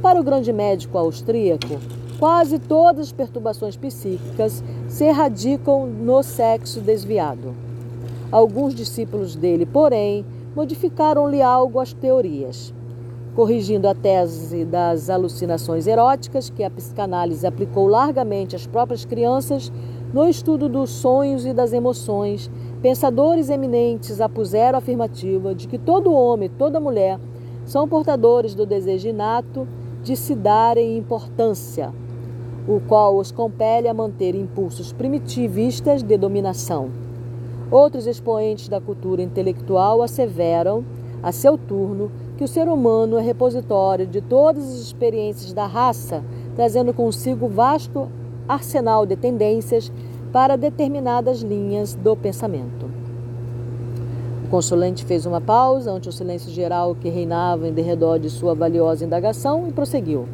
[0.02, 1.80] Para o grande médico austríaco,
[2.20, 7.56] Quase todas as perturbações psíquicas se erradicam no sexo desviado.
[8.30, 12.74] Alguns discípulos dele, porém, modificaram-lhe algo as teorias,
[13.38, 19.72] corrigindo a tese das alucinações eróticas que a psicanálise aplicou largamente às próprias crianças
[20.14, 22.52] no estudo dos sonhos e das emoções.
[22.82, 27.18] Pensadores eminentes apuseram a afirmativa de que todo homem e toda mulher
[27.64, 29.66] são portadores do desejo inato
[30.04, 31.94] de se darem importância
[32.68, 36.90] o qual os compele a manter impulsos primitivistas de dominação.
[37.72, 40.84] Outros expoentes da cultura intelectual asseveram,
[41.22, 46.24] a seu turno, que o ser humano é repositório de todas as experiências da raça,
[46.56, 48.08] trazendo consigo vasto
[48.48, 49.92] arsenal de tendências
[50.32, 52.90] para determinadas linhas do pensamento.
[54.46, 58.56] O consulente fez uma pausa ante o silêncio geral que reinava em derredor de sua
[58.56, 60.28] valiosa indagação e prosseguiu.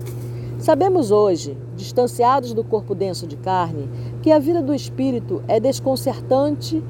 [0.60, 3.90] Sabemos hoje, distanciados do corpo denso de carne,
[4.22, 6.82] que a vida do espírito é desconcertante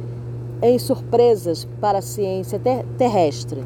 [0.61, 3.63] em surpresas para a ciência ter terrestre.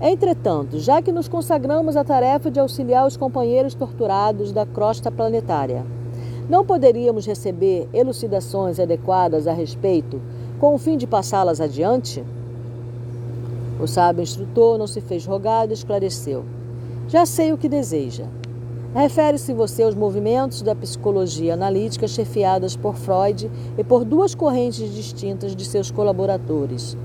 [0.00, 5.84] Entretanto, já que nos consagramos à tarefa de auxiliar os companheiros torturados da crosta planetária,
[6.48, 10.20] não poderíamos receber elucidações adequadas a respeito,
[10.60, 12.22] com o fim de passá-las adiante?
[13.80, 16.44] O sábio instrutor não se fez rogado e esclareceu:
[17.08, 18.26] Já sei o que deseja.
[18.94, 25.54] Refere-se você aos movimentos da psicologia analítica chefiadas por Freud e por duas correntes distintas
[25.54, 26.96] de seus colaboradores.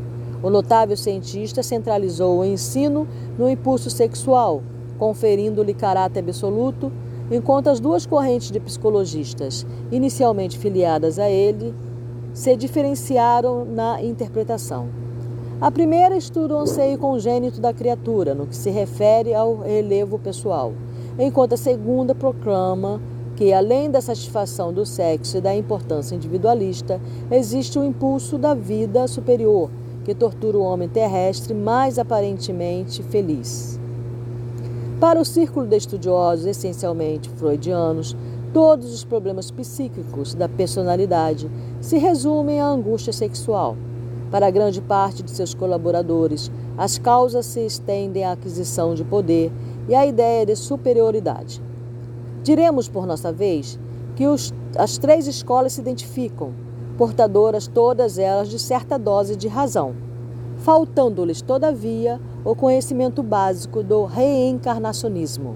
[0.42, 3.06] O notável cientista centralizou o ensino
[3.38, 4.64] no impulso sexual,
[4.98, 6.90] conferindo-lhe caráter absoluto,
[7.30, 11.76] enquanto as duas correntes de psicologistas, inicialmente filiadas a ele,
[12.34, 14.88] se diferenciaram na interpretação.
[15.60, 20.72] A primeira estuda o anseio congênito da criatura, no que se refere ao relevo pessoal
[21.18, 23.00] enquanto a segunda proclama
[23.36, 27.00] que, além da satisfação do sexo e da importância individualista,
[27.32, 29.70] existe o impulso da vida superior,
[30.04, 33.80] que tortura o homem terrestre mais aparentemente feliz.
[35.00, 38.16] Para o círculo de estudiosos essencialmente freudianos,
[38.54, 41.50] todos os problemas psíquicos da personalidade
[41.82, 43.76] se resumem à angústia sexual.
[44.32, 49.52] Para grande parte de seus colaboradores, as causas se estendem à aquisição de poder
[49.88, 51.62] e à ideia de superioridade.
[52.44, 53.80] Diremos, por nossa vez,
[54.16, 56.54] que os, as três escolas se identificam,
[56.98, 59.96] portadoras todas elas de certa dose de razão,
[60.58, 65.56] faltando-lhes, todavia, o conhecimento básico do reencarnacionismo.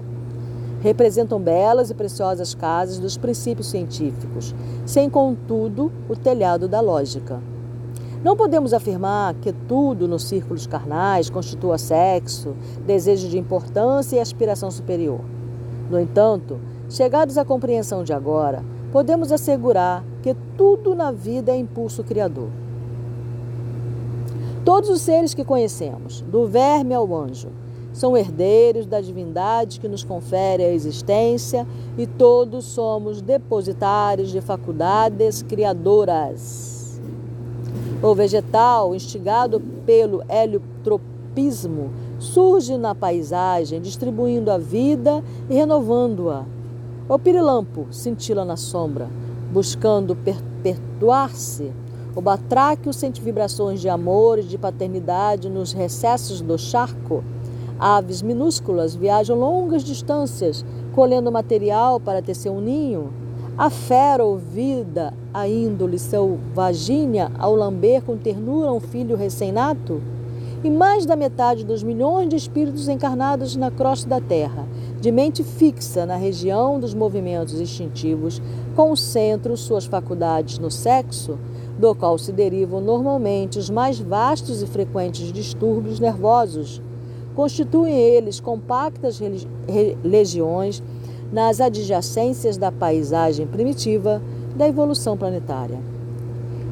[0.80, 4.54] Representam belas e preciosas casas dos princípios científicos,
[4.86, 7.40] sem, contudo, o telhado da lógica.
[8.22, 14.70] Não podemos afirmar que tudo nos círculos carnais constitua sexo, desejo de importância e aspiração
[14.70, 15.20] superior.
[15.88, 16.58] No entanto,
[16.90, 22.48] chegados à compreensão de agora, podemos assegurar que tudo na vida é impulso criador.
[24.64, 27.48] Todos os seres que conhecemos, do verme ao anjo,
[27.92, 31.66] são herdeiros da divindade que nos confere a existência
[31.96, 36.77] e todos somos depositários de faculdades criadoras.
[38.00, 41.90] O vegetal, instigado pelo heliotropismo,
[42.20, 45.20] surge na paisagem, distribuindo a vida
[45.50, 46.44] e renovando-a.
[47.08, 49.08] O pirilampo cintila na sombra,
[49.52, 51.72] buscando perpetuar-se.
[52.14, 57.24] O batráquio sente vibrações de amor e de paternidade nos recessos do charco.
[57.80, 63.12] Aves minúsculas viajam longas distâncias, colhendo material para tecer um ninho.
[63.58, 70.00] A fera ouvida a índole selvagínea ao lamber com ternura um filho recém-nato?
[70.62, 74.64] E mais da metade dos milhões de espíritos encarnados na crosta da Terra,
[75.00, 78.40] de mente fixa na região dos movimentos instintivos,
[78.76, 81.36] concentram suas faculdades no sexo,
[81.76, 86.80] do qual se derivam normalmente os mais vastos e frequentes distúrbios nervosos.
[87.34, 89.20] Constituem eles compactas
[90.04, 90.80] legiões
[91.32, 94.22] nas adjacências da paisagem primitiva
[94.56, 95.78] da evolução planetária.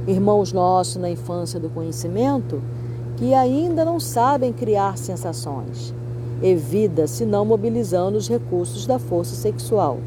[0.07, 2.63] Irmãos nossos na infância do conhecimento
[3.17, 5.95] que ainda não sabem criar sensações
[6.43, 9.99] e vida se não mobilizando os recursos da força sexual.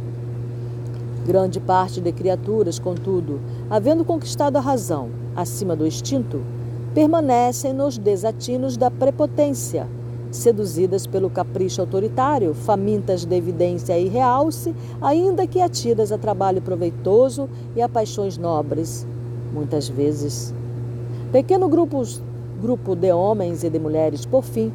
[1.25, 3.39] Grande parte de criaturas, contudo,
[3.69, 6.41] havendo conquistado a razão acima do instinto,
[6.93, 9.87] permanecem nos desatinos da prepotência
[10.31, 17.49] seduzidas pelo capricho autoritário, famintas de evidência e realce, ainda que atidas a trabalho proveitoso
[17.75, 19.07] e a paixões nobres,
[19.53, 20.53] muitas vezes.
[21.31, 22.01] Pequeno grupo,
[22.61, 24.71] grupo de homens e de mulheres, por fim,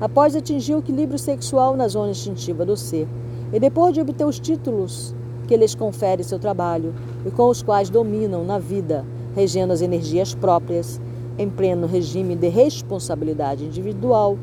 [0.00, 3.08] após atingir o equilíbrio sexual na zona instintiva do ser,
[3.52, 5.14] e depois de obter os títulos
[5.46, 6.94] que lhes confere seu trabalho
[7.24, 9.04] e com os quais dominam na vida,
[9.34, 11.00] regendo as energias próprias,
[11.38, 14.36] em pleno regime de responsabilidade individual,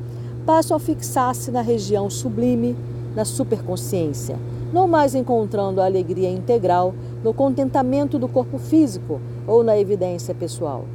[0.46, 2.76] passam a fixar-se na região sublime,
[3.16, 4.38] na superconsciência,
[4.72, 6.94] não mais encontrando a alegria integral
[7.24, 10.86] no contentamento do corpo físico ou na evidência pessoal.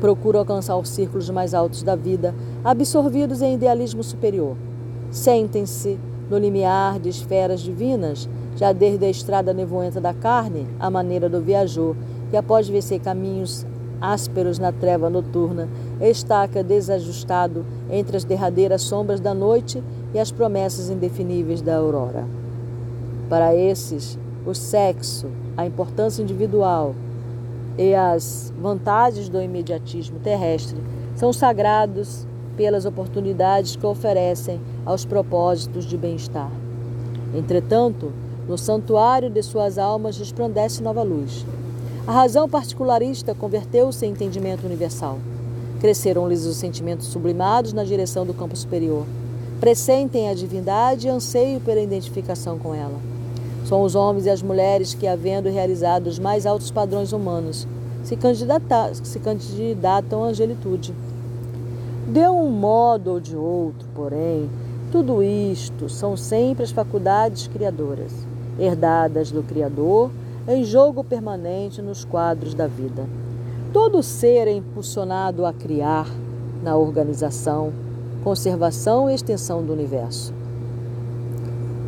[0.00, 2.34] Procuram alcançar os círculos mais altos da vida,
[2.64, 4.56] absorvidos em idealismo superior.
[5.10, 5.98] Sentem-se
[6.28, 11.40] no limiar de esferas divinas, já desde a estrada nevoenta da carne, à maneira do
[11.40, 11.94] viajor,
[12.30, 13.66] que após vencer caminhos
[14.00, 15.68] ásperos na treva noturna,
[16.00, 19.82] estaca desajustado entre as derradeiras sombras da noite
[20.14, 22.24] e as promessas indefiníveis da aurora.
[23.28, 26.94] Para esses, o sexo, a importância individual
[27.76, 30.78] e as vantagens do imediatismo terrestre
[31.14, 32.26] são sagrados
[32.56, 36.50] pelas oportunidades que oferecem aos propósitos de bem-estar.
[37.34, 38.12] Entretanto,
[38.48, 41.46] no santuário de suas almas resplandece nova luz.
[42.10, 45.20] A razão particularista converteu-se em entendimento universal.
[45.78, 49.06] Cresceram-lhes os sentimentos sublimados na direção do campo superior.
[49.60, 52.98] Pressentem a divindade e anseio pela identificação com ela.
[53.64, 57.64] São os homens e as mulheres que, havendo realizado os mais altos padrões humanos,
[58.02, 58.18] se,
[59.04, 60.92] se candidatam à angelitude.
[62.08, 64.50] De um modo ou de outro, porém,
[64.90, 68.12] Tudo isto são sempre as faculdades criadoras,
[68.58, 70.10] herdadas do Criador,
[70.48, 73.06] em jogo permanente nos quadros da vida.
[73.72, 76.06] Todo ser é impulsionado a criar
[76.62, 77.72] na organização,
[78.24, 80.34] conservação e extensão do universo.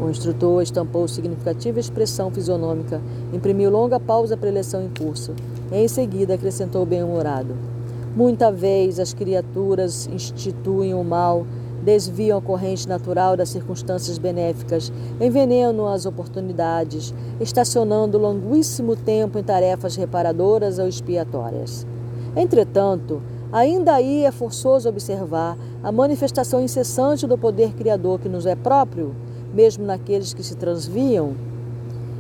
[0.01, 3.01] O instrutor estampou significativa expressão fisionômica,
[3.33, 5.33] imprimiu longa pausa para a eleição em curso.
[5.71, 7.55] Em seguida acrescentou bem-humorado:
[8.15, 11.47] Muita vez as criaturas instituem o mal,
[11.83, 19.97] desviam a corrente natural das circunstâncias benéficas, envenenam as oportunidades, estacionando longuíssimo tempo em tarefas
[19.97, 21.87] reparadoras ou expiatórias.
[22.37, 23.21] Entretanto,
[23.53, 29.15] ainda aí é forçoso observar a manifestação incessante do poder criador que nos é próprio
[29.53, 31.35] mesmo naqueles que se transviam?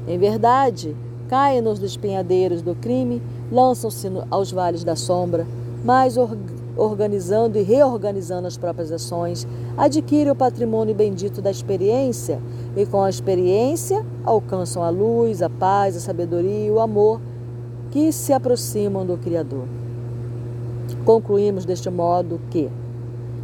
[0.06, 0.94] Em verdade,
[1.28, 5.46] caem nos despenhadeiros do crime, lançam-se aos vales da sombra,
[5.84, 6.16] mas
[6.76, 9.46] organizando e reorganizando as próprias ações,
[9.76, 12.40] adquirem o patrimônio bendito da experiência
[12.76, 17.20] e, com a experiência, alcançam a luz, a paz, a sabedoria e o amor
[17.90, 19.64] que se aproximam do Criador.
[21.04, 22.70] Concluímos deste modo que,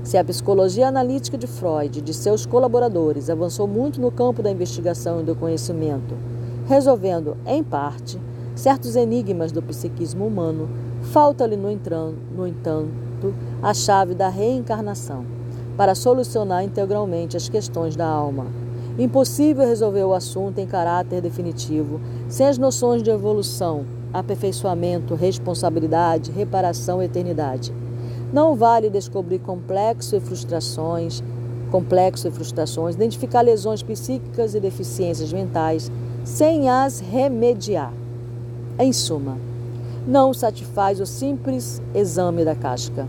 [0.02, 4.50] se a psicologia analítica de Freud e de seus colaboradores avançou muito no campo da
[4.50, 6.14] investigação e do conhecimento,
[6.66, 8.18] resolvendo, em parte,
[8.54, 10.68] certos enigmas do psiquismo humano,
[11.02, 11.68] falta-lhe, no,
[12.34, 13.07] no entanto,
[13.62, 15.24] a chave da reencarnação
[15.76, 18.46] para solucionar integralmente as questões da alma.
[18.98, 27.00] Impossível resolver o assunto em caráter definitivo sem as noções de evolução, aperfeiçoamento, responsabilidade, reparação
[27.02, 27.72] eternidade.
[28.32, 31.22] Não vale descobrir complexo e frustrações,
[31.70, 35.90] complexo e frustrações, identificar lesões psíquicas e deficiências mentais
[36.24, 37.92] sem as remediar.
[38.78, 39.38] Em suma,
[40.06, 43.06] não satisfaz o simples exame da casca.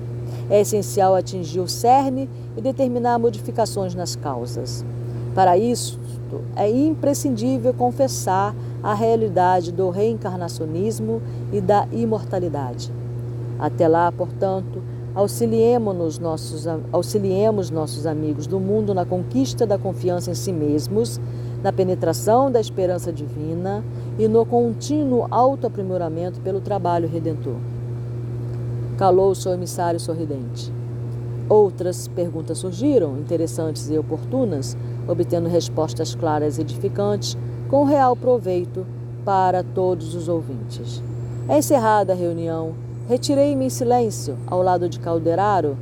[0.49, 4.83] É essencial atingir o cerne e determinar modificações nas causas.
[5.35, 5.99] Para isso,
[6.55, 11.21] é imprescindível confessar a realidade do reencarnacionismo
[11.51, 12.91] e da imortalidade.
[13.59, 14.81] Até lá, portanto,
[15.15, 21.19] Auxiliemos nossos, auxiliemos nossos amigos do mundo na conquista da confiança em si mesmos,
[21.63, 23.83] na penetração da esperança divina
[24.19, 27.55] e no contínuo autoaprimoramento pelo trabalho redentor.
[28.97, 30.71] Calou-se o emissário sorridente.
[31.49, 37.35] Outras perguntas surgiram, interessantes e oportunas, obtendo respostas claras e edificantes,
[37.67, 38.85] com real proveito
[39.25, 41.01] para todos os ouvintes.
[41.47, 42.75] É encerrada a reunião
[43.09, 45.75] Retirei-me em silêncio ao lado de Calderaro,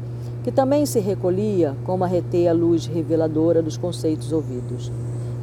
[0.45, 4.89] que também se recolhia com uma reteia luz reveladora dos conceitos ouvidos.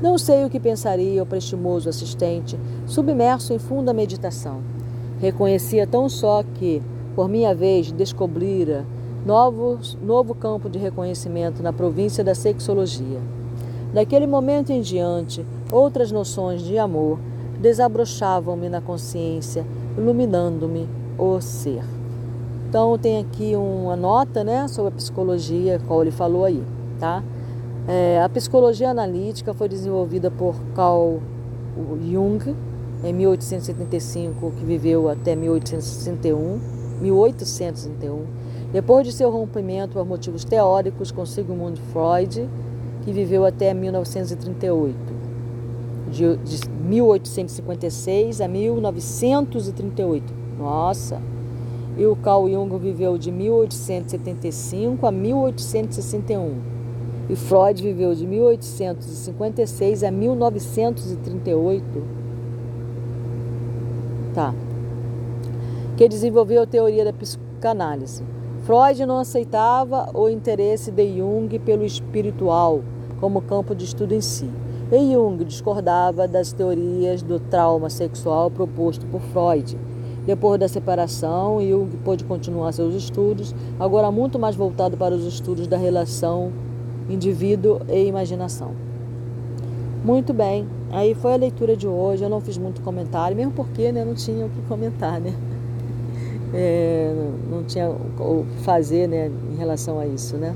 [0.04, 4.60] Não sei o que pensaria o prestimoso assistente, submerso em funda meditação.
[5.18, 6.82] Reconhecia tão só que,
[7.16, 8.84] por minha vez, descobrira
[9.24, 13.18] novo, novo campo de reconhecimento na província da sexologia.
[13.94, 15.42] Daquele momento em diante,
[15.72, 17.18] outras noções de amor
[17.58, 19.64] desabrochavam-me na consciência,
[19.96, 20.86] iluminando-me
[21.16, 21.82] o ser.
[22.68, 26.62] Então tem aqui uma nota né, sobre a psicologia, qual ele falou aí.
[27.00, 27.22] Tá?
[27.86, 31.20] É, a psicologia analítica foi desenvolvida por Carl
[32.00, 32.56] Jung
[33.04, 36.60] em 1875, que viveu até 1861,
[37.02, 38.24] 1861.
[38.72, 42.48] Depois de seu rompimento por motivos teóricos com Sigmund Freud,
[43.02, 44.96] que viveu até 1938,
[46.10, 50.32] de, de 1856 a 1938.
[50.58, 51.20] Nossa!
[51.98, 56.73] E o Carl Jung viveu de 1875 a 1861.
[57.28, 61.84] E Freud viveu de 1856 a 1938.
[64.34, 64.54] Tá.
[65.96, 68.22] Que desenvolveu a teoria da psicanálise.
[68.62, 72.82] Freud não aceitava o interesse de Jung pelo espiritual
[73.20, 74.50] como campo de estudo em si.
[74.92, 79.78] E Jung discordava das teorias do trauma sexual proposto por Freud
[80.26, 85.66] depois da separação, Jung pôde continuar seus estudos, agora muito mais voltado para os estudos
[85.66, 86.50] da relação
[87.08, 88.72] indivíduo e imaginação.
[90.04, 92.22] Muito bem, aí foi a leitura de hoje.
[92.22, 95.34] Eu não fiz muito comentário, mesmo porque né, não tinha o que comentar, né?
[96.56, 97.12] É,
[97.50, 100.54] não tinha o que fazer né, em relação a isso, né?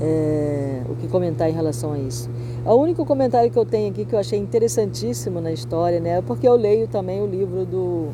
[0.00, 2.30] É, o que comentar em relação a isso.
[2.64, 6.20] O único comentário que eu tenho aqui que eu achei interessantíssimo na história, né?
[6.20, 8.08] É porque eu leio também o livro do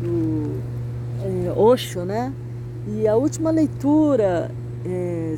[0.00, 0.60] do
[1.22, 2.32] é, Osho, né?
[2.88, 4.50] E a última leitura
[4.84, 5.34] é,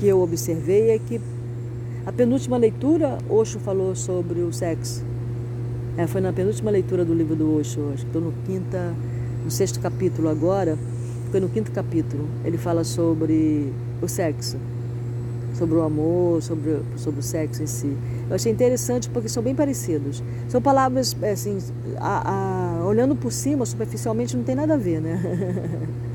[0.00, 1.20] que eu observei é que
[2.06, 5.04] a penúltima leitura, Osho falou sobre o sexo.
[5.98, 8.94] É, foi na penúltima leitura do livro do Osho, acho que estou no quinta,
[9.44, 10.78] no sexto capítulo agora,
[11.30, 12.26] foi no quinto capítulo.
[12.42, 13.70] Ele fala sobre
[14.00, 14.56] o sexo.
[15.52, 17.94] sobre o amor, sobre, sobre o sexo em si.
[18.30, 20.22] Eu achei interessante porque são bem parecidos.
[20.48, 21.58] São palavras, assim,
[21.98, 25.20] a, a, olhando por cima, superficialmente, não tem nada a ver, né?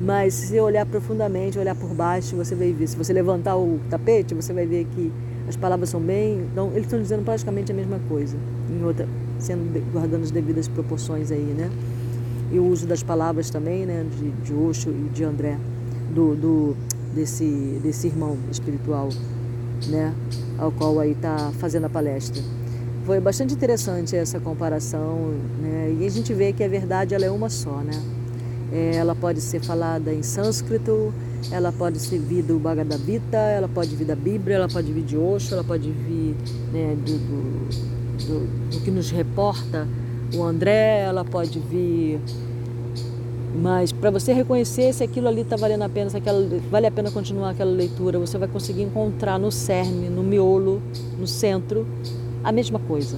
[0.00, 2.86] Mas se olhar profundamente, olhar por baixo, você vai ver.
[2.86, 5.10] Se você levantar o tapete, você vai ver que
[5.48, 6.46] as palavras são bem.
[6.52, 8.36] Então, eles estão dizendo praticamente a mesma coisa,
[8.70, 11.70] em outra, sendo guardando as devidas proporções aí, né?
[12.52, 14.04] E o uso das palavras também, né?
[14.18, 15.56] De, de Osho e de André,
[16.14, 16.76] do, do
[17.14, 19.08] desse, desse irmão espiritual,
[19.88, 20.14] né?
[20.58, 22.42] Ao qual aí está fazendo a palestra.
[23.06, 25.32] Foi bastante interessante essa comparação,
[25.62, 25.96] né?
[26.00, 27.94] E a gente vê que a verdade ela é uma só, né?
[28.72, 31.12] Ela pode ser falada em sânscrito,
[31.50, 35.04] ela pode ser vir do Bhagavad Gita, ela pode vir da Bíblia, ela pode vir
[35.04, 36.34] de Osho, ela pode vir
[36.72, 37.68] né, do, do,
[38.26, 39.86] do, do que nos reporta
[40.34, 42.20] o André, ela pode vir
[43.58, 46.90] mas para você reconhecer se aquilo ali está valendo a pena, se aquela, vale a
[46.90, 50.82] pena continuar aquela leitura, você vai conseguir encontrar no cerne, no miolo,
[51.18, 51.86] no centro,
[52.44, 53.16] a mesma coisa.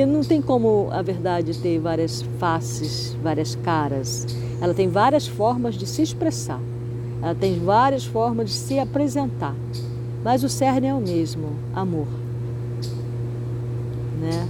[0.00, 4.26] Porque não tem como a verdade ter várias faces, várias caras.
[4.58, 6.58] Ela tem várias formas de se expressar.
[7.22, 9.54] Ela tem várias formas de se apresentar.
[10.24, 12.06] Mas o cerne é o mesmo, amor.
[14.22, 14.48] Né?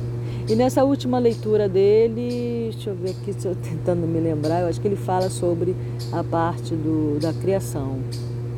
[0.49, 4.81] E nessa última leitura dele, deixa eu ver aqui, estou tentando me lembrar, eu acho
[4.81, 5.75] que ele fala sobre
[6.13, 7.99] a parte do, da criação.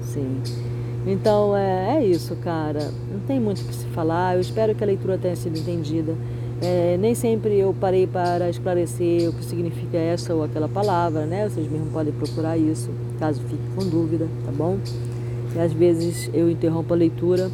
[0.02, 0.42] Sim.
[1.06, 2.92] Então é, é isso, cara.
[3.10, 4.34] Não tem muito o que se falar.
[4.34, 6.14] Eu espero que a leitura tenha sido entendida.
[6.62, 11.48] É, nem sempre eu parei para esclarecer o que significa essa ou aquela palavra, né?
[11.48, 12.88] Vocês mesmo podem procurar isso,
[13.18, 14.78] caso fique com dúvida, tá bom?
[15.56, 17.50] E às vezes eu interrompo a leitura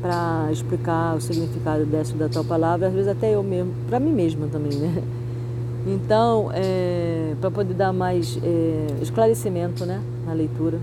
[0.00, 4.12] para explicar o significado dessa da tal palavra, às vezes até eu mesmo, para mim
[4.12, 5.02] mesma também, né?
[5.84, 10.78] Então, é, para poder dar mais é, esclarecimento né, na leitura,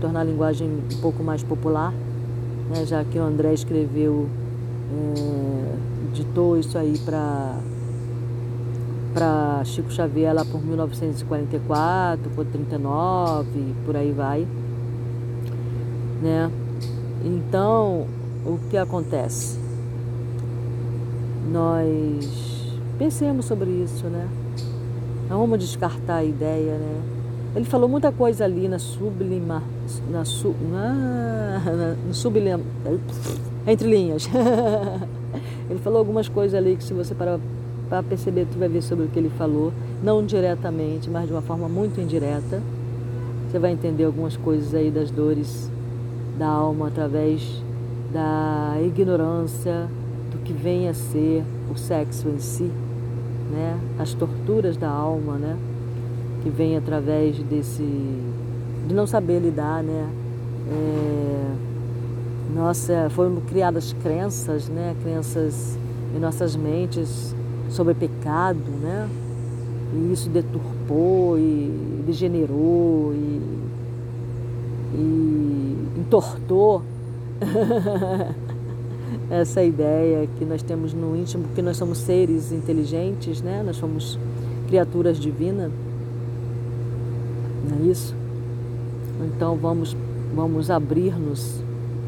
[0.00, 1.92] tornar a linguagem um pouco mais popular,
[2.68, 4.28] né, já que o André escreveu
[4.92, 5.76] é,
[6.14, 7.56] ditou isso aí para
[9.12, 14.46] para Chico Xavier lá por 1944, por 39, por aí vai,
[16.22, 16.50] né?
[17.24, 18.06] Então,
[18.46, 19.58] o que acontece?
[21.50, 24.28] Nós pensemos sobre isso, né?
[25.28, 27.02] Não vamos descartar a ideia, né?
[27.54, 29.62] Ele falou muita coisa ali na sublima,
[30.08, 32.60] na, su, na, na, no sublima,
[33.66, 34.28] entre linhas.
[35.68, 37.38] Ele falou algumas coisas ali que se você parar
[37.88, 41.42] para perceber, tu vai ver sobre o que ele falou, não diretamente, mas de uma
[41.42, 42.62] forma muito indireta.
[43.48, 45.70] Você vai entender algumas coisas aí das dores
[46.38, 47.62] da alma através
[48.12, 49.88] da ignorância
[50.30, 51.42] do que vem a ser
[51.72, 52.70] o sexo em si,
[53.50, 53.76] né?
[53.98, 55.56] As torturas da alma, né?
[56.44, 57.82] Que vem através desse
[58.86, 60.08] de não saber lidar, né?
[60.72, 61.69] É
[62.54, 64.94] nossa, foram criadas crenças, né?
[65.02, 65.78] Crenças
[66.14, 67.34] em nossas mentes
[67.68, 69.08] sobre pecado, né?
[69.94, 73.40] E isso deturpou e degenerou e,
[74.94, 76.82] e entortou
[79.30, 83.62] essa ideia que nós temos no íntimo, que nós somos seres inteligentes, né?
[83.64, 84.18] Nós somos
[84.68, 85.70] criaturas divinas,
[87.68, 88.14] não é isso?
[89.26, 89.96] Então vamos,
[90.34, 91.60] vamos abrir-nos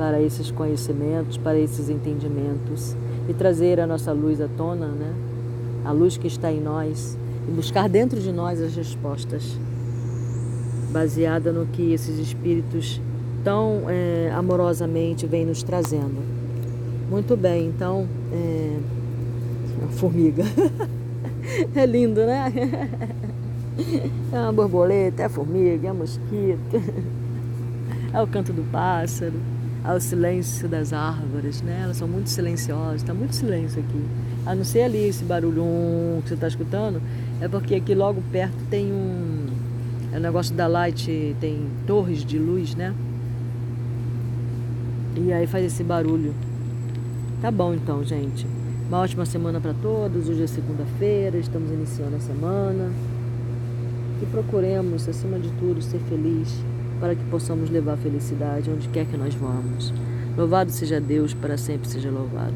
[0.03, 2.97] para esses conhecimentos, para esses entendimentos
[3.29, 5.15] e trazer a nossa luz à tona, né?
[5.85, 7.17] a luz que está em nós
[7.49, 9.57] e buscar dentro de nós as respostas,
[10.91, 13.01] baseada no que esses espíritos
[13.45, 16.21] tão é, amorosamente vêm nos trazendo.
[17.09, 18.79] Muito bem, então, é...
[19.85, 20.43] a formiga.
[21.77, 22.53] é lindo, né?
[24.33, 26.83] É uma borboleta, é a formiga, é a mosquito,
[28.13, 29.52] é o canto do pássaro
[29.85, 31.81] ao silêncio das árvores, né?
[31.85, 34.05] Elas são muito silenciosas, está muito silêncio aqui.
[34.47, 35.63] A não ser ali esse barulho
[36.23, 37.03] que você está escutando,
[37.41, 39.47] é porque aqui logo perto tem um.
[40.13, 42.95] É o negócio da light, tem torres de luz, né?
[45.17, 46.35] E aí faz esse barulho.
[47.41, 48.47] Tá bom então, gente.
[48.89, 50.29] Uma ótima semana para todos.
[50.29, 52.93] Hoje é segunda-feira, estamos iniciando a semana.
[54.23, 56.63] E procuremos, acima de tudo, ser feliz
[57.03, 59.93] para que possamos levar felicidade onde quer que nós vamos.
[60.37, 62.55] Louvado seja Deus, para sempre seja louvado.